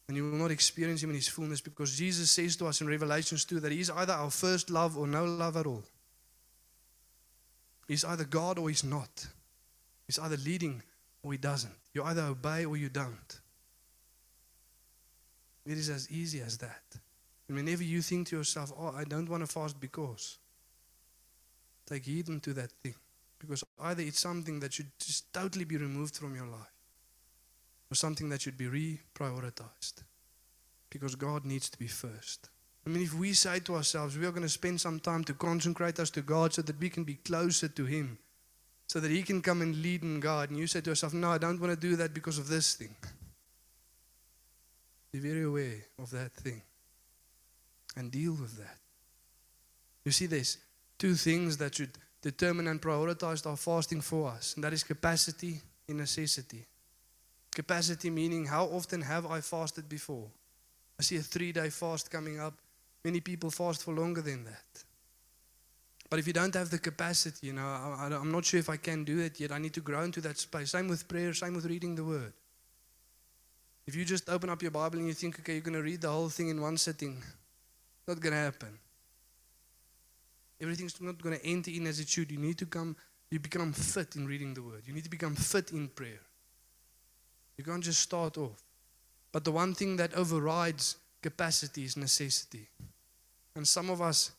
And 0.08 0.18
you 0.18 0.30
will 0.30 0.38
not 0.38 0.52
experience 0.52 1.04
Him 1.04 1.12
in 1.12 1.16
His 1.16 1.28
fullness 1.28 1.62
because 1.62 1.96
Jesus 1.96 2.32
says 2.32 2.56
to 2.58 2.68
us 2.68 2.82
in 2.82 2.88
Revelations 2.88 3.46
2 3.46 3.60
that 3.60 3.72
He 3.72 3.80
is 3.80 3.90
either 3.92 4.14
our 4.14 4.32
first 4.32 4.70
love 4.70 4.98
or 4.98 5.08
no 5.08 5.26
love 5.26 5.56
at 5.58 5.68
all. 5.68 5.84
He's 7.88 8.06
either 8.06 8.24
God 8.24 8.58
or 8.58 8.70
He's 8.70 8.84
not. 8.84 9.28
He's 10.08 10.20
either 10.20 10.38
leading 10.38 10.82
or 11.22 11.32
He 11.32 11.38
doesn't. 11.38 11.74
You 11.94 12.04
either 12.04 12.24
obey 12.24 12.66
or 12.66 12.78
you 12.78 12.90
don't. 12.90 13.40
It 15.66 15.78
is 15.78 15.90
as 15.90 16.10
easy 16.10 16.42
as 16.42 16.58
that. 16.60 16.84
And 17.50 17.58
whenever 17.58 17.84
you 17.84 18.04
think 18.04 18.28
to 18.28 18.38
yourself, 18.38 18.72
oh, 18.80 18.94
I 18.96 19.04
don't 19.04 19.28
want 19.28 19.42
to 19.42 19.52
fast 19.52 19.80
because, 19.80 20.38
take 21.88 22.06
heed 22.06 22.30
unto 22.30 22.54
that 22.54 22.72
thing. 22.84 22.94
Because 23.40 23.64
either 23.82 24.04
it's 24.04 24.20
something 24.20 24.60
that 24.60 24.72
should 24.72 24.92
just 25.00 25.34
totally 25.34 25.66
be 25.66 25.76
removed 25.76 26.16
from 26.16 26.36
your 26.36 26.46
life, 26.46 26.72
or 27.92 27.96
something 27.96 28.30
that 28.30 28.42
should 28.42 28.58
be 28.58 28.66
reprioritized. 28.68 30.04
Because 30.92 31.16
God 31.16 31.44
needs 31.44 31.70
to 31.70 31.80
be 31.80 31.88
first. 31.88 32.50
I 32.86 32.92
mean, 32.92 33.02
if 33.02 33.16
we 33.16 33.34
say 33.34 33.60
to 33.62 33.76
ourselves, 33.76 34.16
we 34.16 34.28
are 34.28 34.32
going 34.32 34.44
to 34.44 34.50
spend 34.50 34.80
some 34.80 35.00
time 35.00 35.24
to 35.24 35.34
consecrate 35.34 36.00
us 36.00 36.12
to 36.12 36.22
God 36.22 36.54
so 36.54 36.62
that 36.62 36.80
we 36.80 36.90
can 36.90 37.04
be 37.04 37.16
closer 37.16 37.68
to 37.68 37.86
Him, 37.86 38.20
so 38.86 39.00
that 39.00 39.10
He 39.10 39.24
can 39.24 39.42
come 39.42 39.64
and 39.64 39.82
lead 39.82 40.04
and 40.04 40.22
guide, 40.22 40.52
and 40.52 40.60
you 40.60 40.68
say 40.68 40.82
to 40.82 40.92
yourself, 40.92 41.16
no, 41.16 41.32
I 41.32 41.40
don't 41.40 41.60
want 41.60 41.74
to 41.74 41.80
do 41.80 41.96
that 41.96 42.14
because 42.14 42.38
of 42.38 42.48
this 42.48 42.76
thing. 42.76 42.96
Be 45.12 45.18
very 45.18 45.44
aware 45.44 45.86
of 45.98 46.12
that 46.12 46.32
thing 46.34 46.62
and 48.00 48.12
deal 48.12 48.32
with 48.32 48.58
that. 48.58 48.78
You 50.06 50.12
see, 50.12 50.26
there's 50.26 50.58
two 50.98 51.14
things 51.14 51.58
that 51.58 51.76
should 51.76 51.92
determine 52.22 52.68
and 52.68 52.82
prioritize 52.82 53.46
our 53.46 53.58
fasting 53.58 54.02
for 54.02 54.30
us, 54.30 54.56
and 54.56 54.64
that 54.64 54.74
is 54.74 54.84
capacity 54.84 55.62
and 55.88 55.98
necessity. 55.98 56.66
Capacity 57.52 58.10
meaning 58.10 58.46
how 58.46 58.66
often 58.66 59.02
have 59.02 59.26
I 59.26 59.42
fasted 59.42 59.90
before? 59.90 60.28
I 61.00 61.04
see 61.04 61.18
a 61.18 61.22
three 61.22 61.52
day 61.52 61.70
fast 61.70 62.10
coming 62.10 62.40
up. 62.40 62.54
Many 63.04 63.20
people 63.20 63.50
fast 63.50 63.84
for 63.84 63.94
longer 63.94 64.22
than 64.22 64.46
that. 64.46 64.84
But 66.10 66.20
if 66.20 66.28
you 66.28 66.34
don't 66.34 66.54
have 66.56 66.70
the 66.70 66.80
capacity, 66.80 67.48
you 67.48 67.54
know, 67.54 67.62
I, 67.62 68.08
am 68.12 68.32
not 68.32 68.44
sure 68.44 68.60
if 68.60 68.70
I 68.70 68.78
can 68.78 69.04
do 69.04 69.20
it 69.20 69.40
yet. 69.40 69.52
I 69.52 69.60
need 69.60 69.74
to 69.74 69.82
grow 69.82 70.02
into 70.02 70.22
that 70.22 70.38
space. 70.38 70.72
Same 70.72 70.88
with 70.88 71.08
prayer, 71.08 71.34
same 71.34 71.54
with 71.54 71.66
reading 71.66 71.96
the 71.96 72.04
word. 72.04 72.34
If 73.86 73.96
you 73.96 74.06
just 74.06 74.30
open 74.30 74.50
up 74.50 74.62
your 74.62 74.72
Bible 74.72 75.00
and 75.00 75.08
you 75.08 75.14
think, 75.14 75.40
okay, 75.40 75.54
you're 75.54 75.62
going 75.62 75.76
to 75.76 75.84
read 75.84 76.02
the 76.02 76.10
whole 76.10 76.30
thing 76.30 76.50
in 76.50 76.62
one 76.62 76.78
sitting, 76.78 77.24
not 78.10 78.20
going 78.20 78.34
to 78.34 78.40
happen. 78.40 78.78
Everything's 80.60 81.00
not 81.00 81.22
going 81.22 81.40
to 81.40 81.46
enter 81.46 81.72
in 81.72 81.88
as 81.88 82.00
it 82.00 82.10
should. 82.10 82.32
You 82.32 82.40
need 82.40 82.58
to 82.58 82.66
come, 82.66 82.96
you 83.30 83.40
become 83.40 83.72
fit 83.72 84.16
in 84.16 84.26
reading 84.26 84.54
the 84.54 84.62
word. 84.62 84.84
You 84.86 84.94
need 84.94 85.06
to 85.06 85.10
become 85.10 85.36
fit 85.36 85.72
in 85.72 85.88
prayer. 85.88 86.22
You 87.58 87.64
can't 87.64 87.84
just 87.84 88.02
start 88.02 88.38
off. 88.38 88.62
But 89.32 89.46
the 89.46 89.52
one 89.52 89.74
thing 89.76 89.96
that 89.98 90.14
overrides 90.16 90.98
capacity 91.22 91.86
is 91.86 91.96
necessity. 91.96 92.68
And 93.56 93.68
some 93.68 93.90
of 93.90 94.02
us 94.02 94.32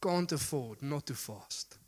can't 0.00 0.30
afford 0.32 0.82
not 0.82 1.06
to 1.06 1.14
fast. 1.14 1.78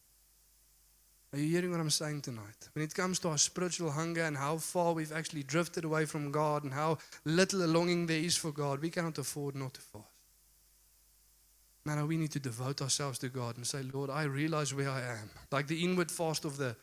Are 1.32 1.38
you 1.38 1.48
hearing 1.48 1.70
what 1.70 1.80
I'm 1.80 1.90
saying 1.90 2.22
tonight? 2.22 2.68
When 2.74 2.84
it 2.84 2.94
comes 2.94 3.18
to 3.20 3.28
our 3.28 3.38
spiritual 3.38 3.90
hunger 3.90 4.22
and 4.22 4.36
how 4.36 4.58
far 4.58 4.92
we've 4.92 5.12
actually 5.12 5.42
drifted 5.42 5.84
away 5.84 6.04
from 6.04 6.30
God 6.30 6.62
and 6.62 6.72
how 6.72 6.98
little 7.24 7.64
a 7.64 7.66
longing 7.66 8.06
there 8.06 8.18
is 8.18 8.36
for 8.36 8.52
God, 8.52 8.80
we 8.80 8.90
cannot 8.90 9.18
afford 9.18 9.56
not 9.56 9.74
to 9.74 9.80
fast. 9.80 10.13
Now 11.86 12.06
we 12.06 12.16
need 12.16 12.32
to 12.32 12.40
devote 12.40 12.80
ourselves 12.80 13.18
to 13.18 13.28
God 13.28 13.56
and 13.56 13.66
say, 13.66 13.82
Lord, 13.82 14.10
I 14.10 14.24
realize 14.24 14.72
where 14.72 14.90
I 14.90 15.02
am. 15.02 15.30
Like 15.52 15.66
the 15.66 15.84
inward 15.84 16.10
fast 16.10 16.44
of 16.44 16.56
the 16.56 16.76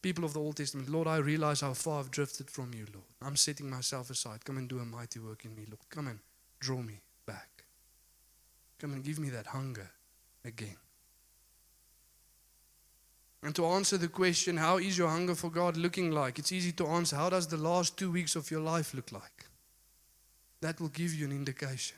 people 0.00 0.24
of 0.24 0.32
the 0.32 0.40
Old 0.40 0.56
Testament. 0.56 0.88
Lord, 0.88 1.06
I 1.06 1.18
realize 1.18 1.60
how 1.60 1.74
far 1.74 2.00
I've 2.00 2.10
drifted 2.10 2.50
from 2.50 2.72
you, 2.72 2.86
Lord. 2.92 3.06
I'm 3.20 3.36
setting 3.36 3.68
myself 3.68 4.10
aside. 4.10 4.44
Come 4.44 4.56
and 4.58 4.68
do 4.68 4.78
a 4.78 4.84
mighty 4.84 5.18
work 5.18 5.44
in 5.44 5.54
me, 5.54 5.64
Lord. 5.68 5.80
Come 5.90 6.08
and 6.08 6.18
draw 6.60 6.80
me 6.80 7.00
back. 7.26 7.64
Come 8.78 8.92
and 8.92 9.04
give 9.04 9.18
me 9.18 9.28
that 9.30 9.48
hunger 9.48 9.90
again. 10.44 10.76
And 13.42 13.54
to 13.54 13.66
answer 13.66 13.98
the 13.98 14.08
question, 14.08 14.56
how 14.56 14.78
is 14.78 14.98
your 14.98 15.08
hunger 15.08 15.34
for 15.34 15.50
God 15.50 15.76
looking 15.76 16.10
like? 16.10 16.38
It's 16.38 16.52
easy 16.52 16.72
to 16.72 16.86
answer. 16.86 17.16
How 17.16 17.30
does 17.30 17.46
the 17.46 17.56
last 17.56 17.96
two 17.96 18.10
weeks 18.10 18.34
of 18.34 18.50
your 18.50 18.60
life 18.60 18.94
look 18.94 19.12
like? 19.12 19.46
That 20.60 20.80
will 20.80 20.88
give 20.88 21.14
you 21.14 21.26
an 21.26 21.32
indication. 21.32 21.96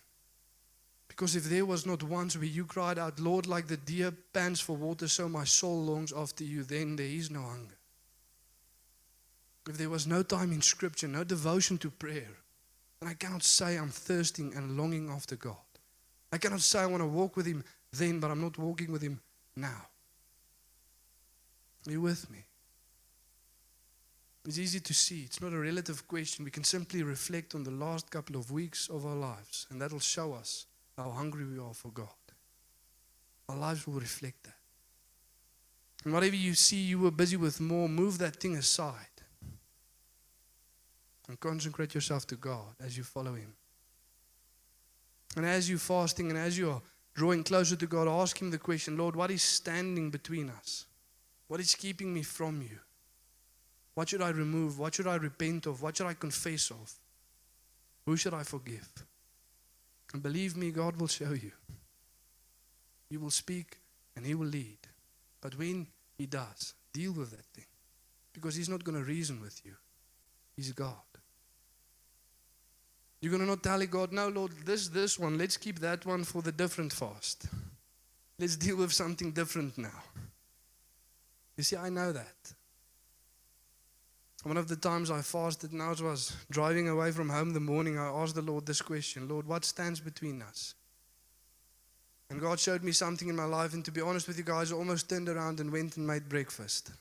Because 1.10 1.34
if 1.34 1.44
there 1.44 1.66
was 1.66 1.86
not 1.86 2.04
once 2.04 2.36
where 2.36 2.44
you 2.44 2.64
cried 2.64 2.96
out, 2.96 3.18
Lord, 3.18 3.48
like 3.48 3.66
the 3.66 3.76
deer 3.76 4.12
pants 4.32 4.60
for 4.60 4.76
water, 4.76 5.08
so 5.08 5.28
my 5.28 5.42
soul 5.42 5.82
longs 5.82 6.12
after 6.12 6.44
you, 6.44 6.62
then 6.62 6.94
there 6.94 7.04
is 7.04 7.32
no 7.32 7.42
hunger. 7.42 7.74
If 9.68 9.76
there 9.76 9.90
was 9.90 10.06
no 10.06 10.22
time 10.22 10.52
in 10.52 10.62
Scripture, 10.62 11.08
no 11.08 11.24
devotion 11.24 11.78
to 11.78 11.90
prayer, 11.90 12.30
then 13.00 13.10
I 13.10 13.14
cannot 13.14 13.42
say 13.42 13.76
I'm 13.76 13.88
thirsting 13.88 14.54
and 14.54 14.76
longing 14.78 15.10
after 15.10 15.34
God. 15.34 15.56
I 16.32 16.38
cannot 16.38 16.60
say 16.60 16.78
I 16.78 16.86
want 16.86 17.02
to 17.02 17.08
walk 17.08 17.36
with 17.36 17.46
Him 17.46 17.64
then, 17.92 18.20
but 18.20 18.30
I'm 18.30 18.40
not 18.40 18.56
walking 18.56 18.92
with 18.92 19.02
Him 19.02 19.20
now. 19.56 19.88
Are 21.88 21.90
you 21.90 22.02
with 22.02 22.30
me? 22.30 22.44
It's 24.46 24.58
easy 24.58 24.78
to 24.78 24.94
see. 24.94 25.22
It's 25.22 25.42
not 25.42 25.52
a 25.52 25.58
relative 25.58 26.06
question. 26.06 26.44
We 26.44 26.52
can 26.52 26.64
simply 26.64 27.02
reflect 27.02 27.56
on 27.56 27.64
the 27.64 27.72
last 27.72 28.10
couple 28.10 28.36
of 28.36 28.52
weeks 28.52 28.88
of 28.88 29.04
our 29.04 29.16
lives, 29.16 29.66
and 29.70 29.82
that'll 29.82 29.98
show 29.98 30.34
us 30.34 30.66
how 31.00 31.10
hungry 31.10 31.44
we 31.46 31.58
are 31.58 31.72
for 31.72 31.90
God. 31.90 32.08
Our 33.48 33.56
lives 33.56 33.86
will 33.86 34.00
reflect 34.00 34.44
that. 34.44 34.56
And 36.04 36.12
whatever 36.12 36.36
you 36.36 36.54
see 36.54 36.76
you 36.76 36.98
were 36.98 37.10
busy 37.10 37.36
with 37.36 37.60
more, 37.60 37.88
move 37.88 38.18
that 38.18 38.36
thing 38.36 38.56
aside. 38.56 38.94
And 41.28 41.38
consecrate 41.40 41.94
yourself 41.94 42.26
to 42.28 42.36
God 42.36 42.74
as 42.84 42.96
you 42.96 43.04
follow 43.04 43.34
Him. 43.34 43.54
And 45.36 45.46
as 45.46 45.70
you're 45.70 45.78
fasting 45.78 46.30
and 46.30 46.38
as 46.38 46.58
you're 46.58 46.82
drawing 47.14 47.44
closer 47.44 47.76
to 47.76 47.86
God, 47.86 48.08
ask 48.08 48.40
Him 48.40 48.50
the 48.50 48.58
question 48.58 48.96
Lord, 48.96 49.16
what 49.16 49.30
is 49.30 49.42
standing 49.42 50.10
between 50.10 50.50
us? 50.50 50.86
What 51.48 51.60
is 51.60 51.74
keeping 51.74 52.12
me 52.12 52.22
from 52.22 52.62
you? 52.62 52.78
What 53.94 54.08
should 54.08 54.22
I 54.22 54.30
remove? 54.30 54.78
What 54.78 54.94
should 54.94 55.06
I 55.06 55.16
repent 55.16 55.66
of? 55.66 55.82
What 55.82 55.96
should 55.96 56.06
I 56.06 56.14
confess 56.14 56.70
of? 56.70 56.92
Who 58.06 58.16
should 58.16 58.34
I 58.34 58.42
forgive? 58.42 58.88
And 60.12 60.22
believe 60.22 60.56
me, 60.56 60.70
God 60.70 60.96
will 60.96 61.08
show 61.08 61.32
you. 61.32 61.52
You 63.08 63.20
will 63.20 63.30
speak 63.30 63.78
and 64.16 64.24
He 64.24 64.34
will 64.34 64.46
lead. 64.46 64.78
But 65.40 65.56
when 65.58 65.86
He 66.18 66.26
does, 66.26 66.74
deal 66.92 67.12
with 67.12 67.30
that 67.30 67.46
thing. 67.54 67.66
Because 68.32 68.54
He's 68.54 68.68
not 68.68 68.84
going 68.84 68.98
to 68.98 69.04
reason 69.04 69.40
with 69.40 69.60
you, 69.64 69.74
He's 70.56 70.72
God. 70.72 70.94
You're 73.20 73.30
going 73.30 73.42
to 73.42 73.48
not 73.48 73.62
tell 73.62 73.84
God, 73.86 74.12
no, 74.12 74.28
Lord, 74.28 74.52
this, 74.64 74.88
this 74.88 75.18
one, 75.18 75.36
let's 75.36 75.58
keep 75.58 75.80
that 75.80 76.06
one 76.06 76.24
for 76.24 76.40
the 76.40 76.52
different 76.52 76.92
fast. 76.92 77.46
Let's 78.38 78.56
deal 78.56 78.76
with 78.76 78.92
something 78.92 79.32
different 79.32 79.76
now. 79.76 80.02
You 81.56 81.64
see, 81.64 81.76
I 81.76 81.90
know 81.90 82.12
that. 82.12 82.54
One 84.42 84.56
of 84.56 84.68
the 84.68 84.76
times 84.76 85.10
I 85.10 85.20
fasted 85.20 85.72
now 85.72 85.92
I 85.98 86.02
was 86.02 86.34
driving 86.50 86.88
away 86.88 87.12
from 87.12 87.28
home 87.28 87.52
the 87.52 87.60
morning, 87.60 87.98
I 87.98 88.06
asked 88.06 88.34
the 88.34 88.42
Lord 88.42 88.64
this 88.64 88.80
question 88.80 89.28
Lord, 89.28 89.46
what 89.46 89.64
stands 89.64 90.00
between 90.00 90.40
us? 90.42 90.74
And 92.30 92.40
God 92.40 92.60
showed 92.60 92.84
me 92.84 92.92
something 92.92 93.28
in 93.28 93.36
my 93.36 93.44
life, 93.44 93.74
and 93.74 93.84
to 93.84 93.90
be 93.90 94.00
honest 94.00 94.28
with 94.28 94.38
you 94.38 94.44
guys, 94.44 94.72
I 94.72 94.76
almost 94.76 95.10
turned 95.10 95.28
around 95.28 95.58
and 95.58 95.72
went 95.72 95.96
and 95.96 96.06
made 96.06 96.28
breakfast. 96.28 96.92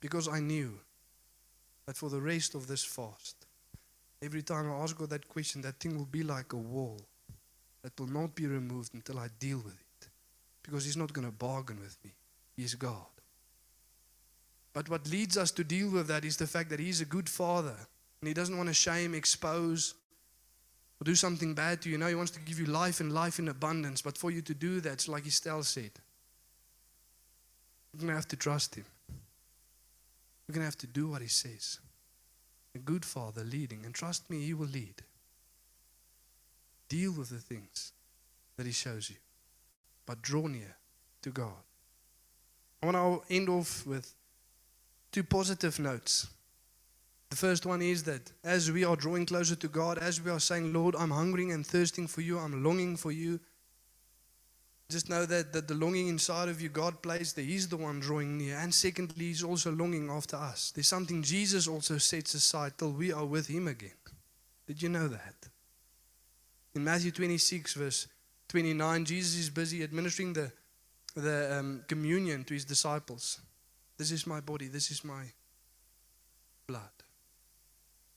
Because 0.00 0.28
I 0.28 0.40
knew 0.40 0.78
that 1.86 1.96
for 1.96 2.10
the 2.10 2.20
rest 2.20 2.56
of 2.56 2.66
this 2.66 2.84
fast, 2.84 3.46
every 4.20 4.42
time 4.42 4.70
I 4.70 4.82
ask 4.82 4.98
God 4.98 5.10
that 5.10 5.28
question, 5.28 5.62
that 5.62 5.78
thing 5.78 5.96
will 5.96 6.04
be 6.04 6.24
like 6.24 6.52
a 6.52 6.56
wall 6.56 7.00
that 7.82 7.98
will 7.98 8.08
not 8.08 8.34
be 8.34 8.46
removed 8.46 8.92
until 8.92 9.20
I 9.20 9.28
deal 9.38 9.58
with 9.58 9.74
it. 9.74 10.08
Because 10.64 10.84
He's 10.84 10.96
not 10.96 11.12
going 11.12 11.26
to 11.26 11.32
bargain 11.32 11.78
with 11.78 11.96
me, 12.04 12.10
He's 12.56 12.74
God. 12.74 13.15
But 14.76 14.90
what 14.90 15.08
leads 15.08 15.38
us 15.38 15.50
to 15.52 15.64
deal 15.64 15.90
with 15.90 16.06
that 16.08 16.22
is 16.22 16.36
the 16.36 16.46
fact 16.46 16.68
that 16.68 16.78
He's 16.78 17.00
a 17.00 17.06
good 17.06 17.30
Father 17.30 17.74
and 18.20 18.28
He 18.28 18.34
doesn't 18.34 18.58
want 18.58 18.68
to 18.68 18.74
shame, 18.74 19.14
expose, 19.14 19.94
or 21.00 21.04
do 21.06 21.14
something 21.14 21.54
bad 21.54 21.80
to 21.80 21.88
you. 21.88 21.96
No, 21.96 22.08
He 22.08 22.14
wants 22.14 22.32
to 22.32 22.40
give 22.40 22.60
you 22.60 22.66
life 22.66 23.00
and 23.00 23.10
life 23.10 23.38
in 23.38 23.48
abundance. 23.48 24.02
But 24.02 24.18
for 24.18 24.30
you 24.30 24.42
to 24.42 24.52
do 24.52 24.82
that, 24.82 24.92
it's 24.92 25.08
like 25.08 25.26
Estelle 25.26 25.62
said, 25.62 25.92
you're 27.90 28.00
going 28.00 28.08
to 28.10 28.16
have 28.16 28.28
to 28.28 28.36
trust 28.36 28.74
Him. 28.74 28.84
You're 30.46 30.52
going 30.52 30.60
to 30.60 30.66
have 30.66 30.76
to 30.76 30.86
do 30.86 31.08
what 31.08 31.22
He 31.22 31.28
says. 31.28 31.78
A 32.74 32.78
good 32.78 33.06
Father 33.06 33.44
leading, 33.44 33.86
and 33.86 33.94
trust 33.94 34.28
me, 34.28 34.42
He 34.42 34.52
will 34.52 34.66
lead. 34.66 34.96
Deal 36.90 37.12
with 37.12 37.30
the 37.30 37.38
things 37.38 37.94
that 38.58 38.66
He 38.66 38.72
shows 38.72 39.08
you, 39.08 39.16
but 40.04 40.20
draw 40.20 40.48
near 40.48 40.76
to 41.22 41.30
God. 41.30 41.64
I 42.82 42.86
want 42.90 43.24
to 43.26 43.34
end 43.34 43.48
off 43.48 43.86
with 43.86 44.12
two 45.12 45.22
positive 45.22 45.78
notes. 45.78 46.28
The 47.30 47.36
first 47.36 47.66
one 47.66 47.82
is 47.82 48.04
that 48.04 48.32
as 48.44 48.70
we 48.70 48.84
are 48.84 48.96
drawing 48.96 49.26
closer 49.26 49.56
to 49.56 49.68
God, 49.68 49.98
as 49.98 50.20
we 50.20 50.30
are 50.30 50.40
saying, 50.40 50.72
Lord, 50.72 50.94
I'm 50.96 51.10
hungering 51.10 51.52
and 51.52 51.66
thirsting 51.66 52.06
for 52.06 52.20
you, 52.20 52.38
I'm 52.38 52.62
longing 52.62 52.96
for 52.96 53.10
you, 53.10 53.40
just 54.88 55.10
know 55.10 55.26
that, 55.26 55.52
that 55.52 55.66
the 55.66 55.74
longing 55.74 56.06
inside 56.06 56.48
of 56.48 56.60
you, 56.60 56.68
God 56.68 57.02
placed 57.02 57.34
there. 57.34 57.44
He's 57.44 57.68
the 57.68 57.76
one 57.76 57.98
drawing 57.98 58.38
near. 58.38 58.56
And 58.56 58.72
secondly, 58.72 59.26
He's 59.26 59.42
also 59.42 59.72
longing 59.72 60.08
after 60.10 60.36
us. 60.36 60.70
There's 60.70 60.86
something 60.86 61.22
Jesus 61.22 61.66
also 61.66 61.98
sets 61.98 62.34
aside 62.34 62.78
till 62.78 62.92
we 62.92 63.12
are 63.12 63.24
with 63.24 63.48
Him 63.48 63.66
again. 63.66 63.98
Did 64.66 64.80
you 64.80 64.88
know 64.88 65.08
that? 65.08 65.48
In 66.74 66.84
Matthew 66.84 67.10
26, 67.10 67.74
verse 67.74 68.06
29, 68.48 69.04
Jesus 69.04 69.36
is 69.36 69.50
busy 69.50 69.82
administering 69.82 70.32
the, 70.32 70.52
the 71.16 71.58
um, 71.58 71.82
communion 71.88 72.44
to 72.44 72.54
His 72.54 72.64
disciples. 72.64 73.40
This 73.98 74.10
is 74.10 74.26
my 74.26 74.40
body, 74.40 74.68
this 74.68 74.90
is 74.90 75.04
my 75.04 75.24
blood. 76.66 76.82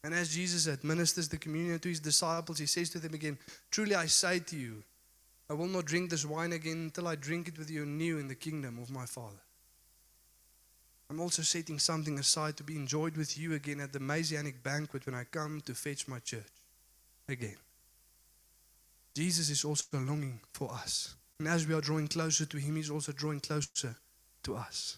And 0.04 0.14
as 0.14 0.34
Jesus 0.34 0.68
administers 0.68 1.28
the 1.28 1.38
communion 1.38 1.80
to 1.80 1.90
his 1.90 2.00
disciples, 2.00 2.58
he 2.58 2.66
says 2.66 2.90
to 2.92 3.00
them 3.00 3.14
again, 3.14 3.38
Truly 3.70 3.96
I 3.96 4.06
say 4.06 4.40
to 4.40 4.56
you, 4.56 4.84
I 5.50 5.54
will 5.54 5.68
not 5.68 5.86
drink 5.86 6.10
this 6.10 6.26
wine 6.26 6.54
again 6.54 6.84
until 6.84 7.08
I 7.08 7.16
drink 7.16 7.48
it 7.48 7.58
with 7.58 7.70
you 7.70 7.84
anew 7.84 8.18
in 8.18 8.28
the 8.28 8.36
kingdom 8.36 8.80
of 8.80 8.92
my 8.92 9.06
Father. 9.06 9.42
I'm 11.10 11.20
also 11.20 11.42
setting 11.42 11.80
something 11.80 12.20
aside 12.20 12.56
to 12.58 12.64
be 12.64 12.76
enjoyed 12.76 13.18
with 13.18 13.38
you 13.38 13.56
again 13.56 13.80
at 13.80 13.92
the 13.92 14.00
Messianic 14.00 14.62
banquet 14.62 15.06
when 15.08 15.16
I 15.16 15.24
come 15.24 15.60
to 15.62 15.74
fetch 15.74 16.08
my 16.08 16.20
church 16.20 16.44
again. 17.28 17.58
Jesus 19.16 19.50
is 19.50 19.66
also 19.66 19.86
longing 19.94 20.40
for 20.54 20.72
us. 20.72 21.16
And 21.40 21.48
as 21.48 21.66
we 21.66 21.74
are 21.74 21.82
drawing 21.82 22.08
closer 22.08 22.46
to 22.46 22.58
him, 22.58 22.76
he's 22.76 22.92
also 22.92 23.12
drawing 23.12 23.40
closer 23.40 23.96
to 24.44 24.56
us. 24.56 24.98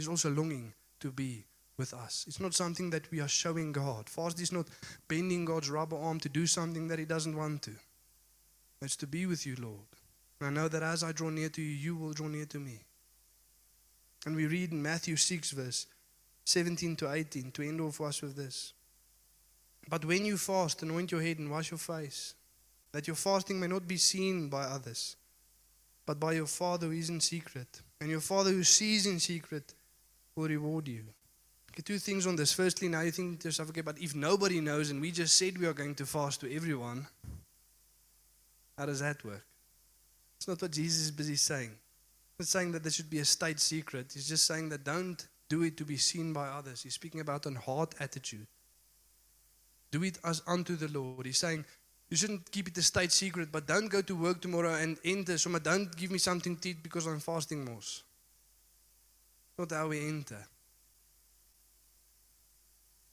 He's 0.00 0.08
also 0.08 0.30
longing 0.30 0.72
to 1.00 1.12
be 1.12 1.44
with 1.76 1.92
us. 1.92 2.24
It's 2.26 2.40
not 2.40 2.54
something 2.54 2.88
that 2.88 3.10
we 3.10 3.20
are 3.20 3.28
showing 3.28 3.70
God. 3.70 4.08
Fast 4.08 4.40
is 4.40 4.50
not 4.50 4.66
bending 5.08 5.44
God's 5.44 5.68
rubber 5.68 5.98
arm 5.98 6.18
to 6.20 6.28
do 6.30 6.46
something 6.46 6.88
that 6.88 6.98
He 6.98 7.04
doesn't 7.04 7.36
want 7.36 7.60
to. 7.64 7.72
It's 8.80 8.96
to 8.96 9.06
be 9.06 9.26
with 9.26 9.44
you, 9.44 9.56
Lord. 9.60 9.90
And 10.40 10.48
I 10.48 10.62
know 10.62 10.68
that 10.68 10.82
as 10.82 11.04
I 11.04 11.12
draw 11.12 11.28
near 11.28 11.50
to 11.50 11.60
you, 11.60 11.68
you 11.68 11.96
will 11.96 12.14
draw 12.14 12.28
near 12.28 12.46
to 12.46 12.58
me. 12.58 12.80
And 14.24 14.34
we 14.34 14.46
read 14.46 14.72
in 14.72 14.82
Matthew 14.82 15.16
6, 15.16 15.50
verse 15.50 15.86
17 16.46 16.96
to 16.96 17.12
18, 17.12 17.50
to 17.50 17.62
end 17.62 17.82
off 17.82 18.00
us 18.00 18.22
with 18.22 18.36
this. 18.36 18.72
But 19.86 20.06
when 20.06 20.24
you 20.24 20.38
fast, 20.38 20.82
anoint 20.82 21.12
your 21.12 21.20
head 21.20 21.40
and 21.40 21.50
wash 21.50 21.72
your 21.72 21.76
face, 21.76 22.32
that 22.92 23.06
your 23.06 23.16
fasting 23.16 23.60
may 23.60 23.66
not 23.66 23.86
be 23.86 23.98
seen 23.98 24.48
by 24.48 24.62
others, 24.62 25.16
but 26.06 26.18
by 26.18 26.32
your 26.32 26.46
Father 26.46 26.86
who 26.86 26.94
is 26.94 27.10
in 27.10 27.20
secret. 27.20 27.82
And 28.00 28.08
your 28.08 28.20
Father 28.20 28.50
who 28.50 28.64
sees 28.64 29.04
in 29.04 29.20
secret 29.20 29.74
will 30.40 30.48
reward 30.48 30.88
you. 30.88 31.04
Okay, 31.70 31.82
two 31.82 31.98
things 31.98 32.26
on 32.26 32.36
this. 32.36 32.52
Firstly, 32.52 32.88
now 32.88 33.02
you 33.02 33.10
think 33.10 33.40
to 33.40 33.48
yourself, 33.48 33.68
okay, 33.70 33.80
but 33.80 33.98
if 33.98 34.14
nobody 34.14 34.60
knows 34.60 34.90
and 34.90 35.00
we 35.00 35.10
just 35.10 35.36
said 35.36 35.56
we 35.58 35.66
are 35.66 35.72
going 35.72 35.94
to 35.96 36.06
fast 36.06 36.40
to 36.40 36.54
everyone, 36.54 37.06
how 38.76 38.86
does 38.86 39.00
that 39.00 39.24
work? 39.24 39.44
It's 40.36 40.48
not 40.48 40.60
what 40.60 40.72
Jesus 40.72 41.02
is 41.02 41.10
busy 41.10 41.36
saying. 41.36 41.70
He's 42.38 42.48
saying 42.48 42.72
that 42.72 42.82
there 42.82 42.90
should 42.90 43.10
be 43.10 43.18
a 43.18 43.24
state 43.24 43.60
secret. 43.60 44.12
He's 44.14 44.26
just 44.28 44.46
saying 44.46 44.70
that 44.70 44.82
don't 44.84 45.24
do 45.48 45.62
it 45.62 45.76
to 45.76 45.84
be 45.84 45.98
seen 45.98 46.32
by 46.32 46.48
others. 46.48 46.82
He's 46.82 46.94
speaking 46.94 47.20
about 47.20 47.44
a 47.44 47.50
heart 47.50 47.94
attitude. 48.00 48.46
Do 49.90 50.02
it 50.02 50.18
as 50.24 50.42
unto 50.46 50.76
the 50.76 50.88
Lord. 50.88 51.26
He's 51.26 51.38
saying 51.38 51.64
you 52.08 52.16
shouldn't 52.16 52.50
keep 52.50 52.68
it 52.68 52.78
a 52.78 52.82
state 52.82 53.12
secret, 53.12 53.52
but 53.52 53.66
don't 53.66 53.88
go 53.88 54.00
to 54.02 54.16
work 54.16 54.40
tomorrow 54.40 54.74
and 54.74 54.96
enter. 55.04 55.38
So 55.38 55.56
don't 55.58 55.94
give 55.96 56.10
me 56.10 56.18
something 56.18 56.56
to 56.56 56.70
eat 56.70 56.82
because 56.82 57.06
I'm 57.06 57.20
fasting 57.20 57.64
more. 57.64 57.80
Not 59.60 59.72
how 59.72 59.88
we 59.88 60.08
enter. 60.08 60.42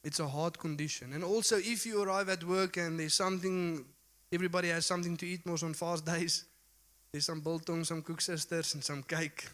It's 0.02 0.22
a 0.22 0.28
hard 0.28 0.58
condition. 0.58 1.12
And 1.12 1.22
also, 1.22 1.58
if 1.58 1.86
you 1.86 2.02
arrive 2.02 2.30
at 2.30 2.42
work 2.46 2.78
and 2.78 2.98
there's 2.98 3.16
something, 3.16 3.84
everybody 4.32 4.70
has 4.70 4.86
something 4.86 5.18
to 5.18 5.26
eat 5.26 5.46
most 5.46 5.64
on 5.64 5.74
fast 5.74 6.06
days, 6.06 6.46
there's 7.12 7.26
some 7.26 7.42
biltong, 7.42 7.84
some 7.84 8.02
koeksisters, 8.02 8.76
and 8.76 8.82
some 8.82 9.04
cake. 9.04 9.50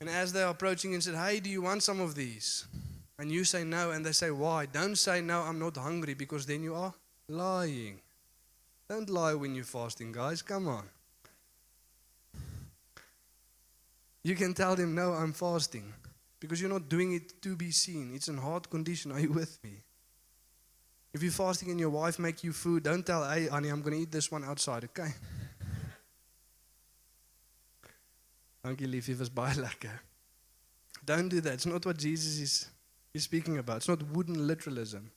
And 0.00 0.10
as 0.10 0.32
they're 0.32 0.48
approaching 0.48 0.94
and 0.94 1.02
said, 1.02 1.14
Hey, 1.14 1.38
do 1.38 1.48
you 1.48 1.62
want 1.62 1.84
some 1.84 2.00
of 2.00 2.16
these? 2.16 2.66
And 3.16 3.30
you 3.30 3.44
say 3.44 3.62
no, 3.62 3.92
and 3.92 4.04
they 4.04 4.10
say, 4.10 4.32
Why? 4.32 4.66
Don't 4.66 4.96
say 4.96 5.20
no, 5.20 5.42
I'm 5.42 5.60
not 5.60 5.76
hungry, 5.76 6.14
because 6.14 6.44
then 6.44 6.64
you 6.64 6.74
are 6.74 6.92
lying. 7.28 8.00
Don't 8.88 9.08
lie 9.08 9.34
when 9.34 9.54
you're 9.54 9.64
fasting, 9.64 10.10
guys. 10.10 10.42
Come 10.42 10.66
on. 10.66 10.88
You 14.22 14.36
can 14.36 14.54
tell 14.54 14.76
them, 14.76 14.94
No, 14.94 15.12
I'm 15.12 15.32
fasting. 15.32 15.92
Because 16.40 16.60
you're 16.60 16.70
not 16.70 16.88
doing 16.88 17.12
it 17.12 17.40
to 17.42 17.54
be 17.54 17.70
seen. 17.70 18.12
It's 18.14 18.28
in 18.28 18.36
hard 18.36 18.68
condition. 18.68 19.12
Are 19.12 19.20
you 19.20 19.30
with 19.30 19.62
me? 19.62 19.84
If 21.14 21.22
you're 21.22 21.30
fasting 21.30 21.70
and 21.70 21.78
your 21.78 21.90
wife 21.90 22.18
make 22.18 22.42
you 22.42 22.52
food, 22.52 22.82
don't 22.82 23.06
tell, 23.06 23.28
hey, 23.30 23.46
honey, 23.46 23.68
I'm 23.68 23.80
going 23.80 23.94
to 23.94 24.02
eat 24.02 24.10
this 24.10 24.32
one 24.32 24.42
outside, 24.42 24.84
okay? 24.84 25.10
Dankie 28.64 28.86
liefie, 28.86 29.16
was 29.16 29.30
baie 29.30 29.54
lekker. 29.54 30.00
Don't 31.04 31.28
do 31.28 31.40
that. 31.42 31.52
It's 31.54 31.66
not 31.66 31.86
what 31.86 31.98
Jesus 31.98 32.40
is, 32.40 32.66
is 33.14 33.22
speaking 33.22 33.58
about. 33.58 33.76
It's 33.78 33.88
not 33.88 34.02
wooden 34.02 34.46
literalism. 34.46 35.12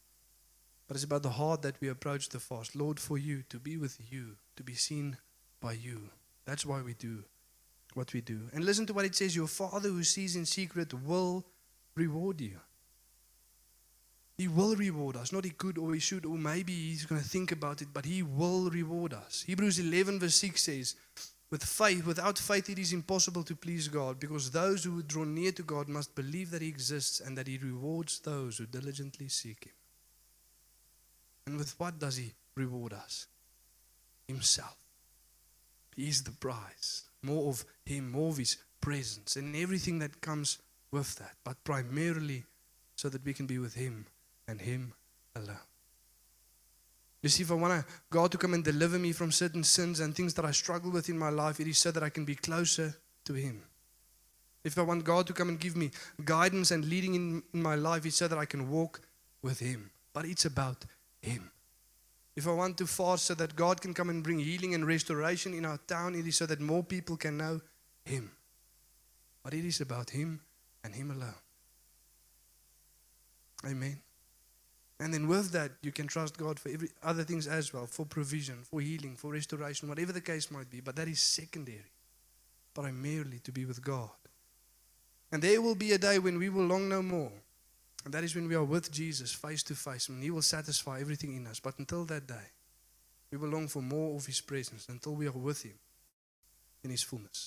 But 0.87 0.97
it's 0.97 1.05
about 1.05 1.23
the 1.23 1.29
heart 1.29 1.63
that 1.63 1.81
we 1.81 1.87
approach 1.87 2.29
the 2.29 2.39
fast. 2.39 2.75
Lord, 2.75 2.99
for 2.99 3.17
you, 3.17 3.43
to 3.49 3.57
be 3.57 3.77
with 3.77 3.97
you, 4.11 4.35
to 4.57 4.63
be 4.63 4.75
seen 4.75 5.17
by 5.59 5.73
you. 5.73 6.09
That's 6.45 6.65
why 6.65 6.81
we 6.81 6.93
do 6.93 7.23
what 7.95 8.13
we 8.13 8.21
do. 8.21 8.41
And 8.53 8.63
listen 8.63 8.85
to 8.85 8.93
what 8.93 9.05
it 9.05 9.15
says 9.15 9.35
Your 9.35 9.47
Father 9.47 9.89
who 9.89 10.03
sees 10.03 10.35
in 10.35 10.45
secret 10.45 10.93
will 10.93 11.45
reward 11.95 12.41
you. 12.41 12.59
He 14.37 14.49
will 14.49 14.75
reward 14.75 15.15
us. 15.15 15.31
Not 15.31 15.45
he 15.45 15.51
could 15.51 15.77
or 15.77 15.93
he 15.93 15.99
should, 15.99 16.25
or 16.25 16.37
maybe 16.37 16.73
he's 16.73 17.05
going 17.05 17.21
to 17.21 17.27
think 17.27 17.53
about 17.53 17.81
it, 17.81 17.87
but 17.93 18.05
he 18.05 18.21
will 18.21 18.69
reward 18.69 19.13
us. 19.13 19.45
Hebrews 19.47 19.79
11, 19.79 20.19
verse 20.19 20.35
6 20.35 20.61
says, 20.61 20.95
With 21.49 21.63
faith, 21.63 22.05
without 22.05 22.37
faith, 22.37 22.69
it 22.69 22.77
is 22.77 22.91
impossible 22.91 23.43
to 23.43 23.55
please 23.55 23.87
God, 23.87 24.19
because 24.19 24.51
those 24.51 24.83
who 24.83 25.01
draw 25.03 25.23
near 25.23 25.53
to 25.53 25.63
God 25.63 25.87
must 25.87 26.15
believe 26.15 26.51
that 26.51 26.61
he 26.61 26.67
exists 26.67 27.21
and 27.21 27.37
that 27.37 27.47
he 27.47 27.57
rewards 27.57 28.19
those 28.19 28.57
who 28.57 28.65
diligently 28.65 29.29
seek 29.29 29.63
him. 29.63 29.73
And 31.47 31.57
with 31.57 31.79
what 31.79 31.97
does 31.97 32.17
he 32.17 32.33
reward 32.55 32.91
us? 32.91 33.27
Himself. 34.27 34.75
He 35.95 36.09
is 36.09 36.23
the 36.23 36.31
prize. 36.31 37.03
More 37.25 37.49
of 37.49 37.65
Him, 37.85 38.11
more 38.11 38.29
of 38.29 38.37
His 38.37 38.57
presence, 38.81 39.35
and 39.35 39.55
everything 39.55 39.99
that 39.99 40.21
comes 40.21 40.59
with 40.91 41.15
that. 41.15 41.35
But 41.43 41.63
primarily 41.63 42.43
so 42.95 43.09
that 43.09 43.25
we 43.25 43.33
can 43.33 43.45
be 43.45 43.57
with 43.57 43.73
Him 43.73 44.05
and 44.47 44.61
Him 44.61 44.93
alone. 45.35 45.57
You 47.21 47.29
see, 47.29 47.41
if 47.41 47.51
I 47.51 47.55
want 47.55 47.85
God 48.11 48.31
to 48.33 48.37
come 48.37 48.53
and 48.53 48.63
deliver 48.63 48.99
me 48.99 49.11
from 49.11 49.31
certain 49.31 49.63
sins 49.63 49.99
and 49.99 50.15
things 50.15 50.35
that 50.35 50.45
I 50.45 50.51
struggle 50.51 50.91
with 50.91 51.09
in 51.09 51.17
my 51.17 51.29
life, 51.29 51.59
it 51.59 51.67
is 51.67 51.79
so 51.79 51.89
that 51.91 52.03
I 52.03 52.09
can 52.09 52.23
be 52.23 52.35
closer 52.35 52.95
to 53.25 53.33
Him. 53.33 53.63
If 54.63 54.77
I 54.77 54.83
want 54.83 55.03
God 55.03 55.25
to 55.27 55.33
come 55.33 55.49
and 55.49 55.59
give 55.59 55.75
me 55.75 55.91
guidance 56.23 56.71
and 56.71 56.85
leading 56.85 57.15
in, 57.15 57.43
in 57.53 57.61
my 57.61 57.75
life, 57.75 58.05
it's 58.05 58.17
so 58.17 58.27
that 58.27 58.37
I 58.37 58.45
can 58.45 58.69
walk 58.69 59.01
with 59.41 59.59
Him. 59.59 59.89
But 60.13 60.25
it's 60.25 60.45
about 60.45 60.85
Him. 61.21 61.49
If 62.35 62.47
I 62.47 62.51
want 62.51 62.77
to 62.79 62.87
fast 62.87 63.25
so 63.25 63.35
that 63.35 63.55
God 63.55 63.81
can 63.81 63.93
come 63.93 64.09
and 64.09 64.23
bring 64.23 64.39
healing 64.39 64.73
and 64.73 64.85
restoration 64.85 65.53
in 65.53 65.65
our 65.65 65.77
town, 65.87 66.15
it 66.15 66.27
is 66.27 66.35
so 66.35 66.45
that 66.45 66.59
more 66.59 66.83
people 66.83 67.15
can 67.15 67.37
know 67.37 67.61
Him. 68.03 68.31
But 69.41 69.53
it 69.53 69.63
is 69.63 69.79
about 69.79 70.09
Him 70.09 70.41
and 70.83 70.93
Him 70.93 71.11
alone. 71.11 71.35
Amen. 73.65 74.01
And 74.99 75.13
then 75.13 75.27
with 75.27 75.51
that, 75.51 75.71
you 75.81 75.91
can 75.91 76.07
trust 76.07 76.37
God 76.37 76.59
for 76.59 76.69
every 76.69 76.89
other 77.03 77.23
things 77.23 77.47
as 77.47 77.73
well, 77.73 77.85
for 77.85 78.05
provision, 78.05 78.59
for 78.63 78.79
healing, 78.79 79.15
for 79.15 79.31
restoration, 79.31 79.89
whatever 79.89 80.11
the 80.11 80.21
case 80.21 80.51
might 80.51 80.69
be. 80.69 80.79
But 80.79 80.95
that 80.95 81.07
is 81.07 81.19
secondary, 81.19 81.91
primarily 82.73 83.39
to 83.39 83.51
be 83.51 83.65
with 83.65 83.83
God. 83.83 84.09
And 85.31 85.41
there 85.41 85.61
will 85.61 85.75
be 85.75 85.91
a 85.91 85.97
day 85.97 86.19
when 86.19 86.37
we 86.37 86.49
will 86.49 86.65
long 86.65 86.87
no 86.87 87.01
more. 87.01 87.31
And 88.05 88.13
that 88.13 88.23
is 88.23 88.35
when 88.35 88.47
we 88.47 88.55
are 88.55 88.63
with 88.63 88.91
Jesus 88.91 89.33
face 89.33 89.63
to 89.63 89.75
face, 89.75 90.09
and 90.09 90.21
He 90.21 90.29
will 90.29 90.43
satisfy 90.43 91.01
everything 91.01 91.35
in 91.35 91.47
us. 91.47 91.59
But 91.59 91.79
until 91.79 92.05
that 92.05 92.27
day, 92.27 92.51
we 93.31 93.37
will 93.39 93.49
long 93.49 93.67
for 93.67 93.81
more 93.81 94.15
of 94.15 94.27
His 94.27 94.39
presence 94.41 94.85
until 94.87 95.15
we 95.15 95.27
are 95.27 95.31
with 95.31 95.63
Him 95.63 95.79
in 96.83 96.91
His 96.91 97.01
fullness. 97.01 97.43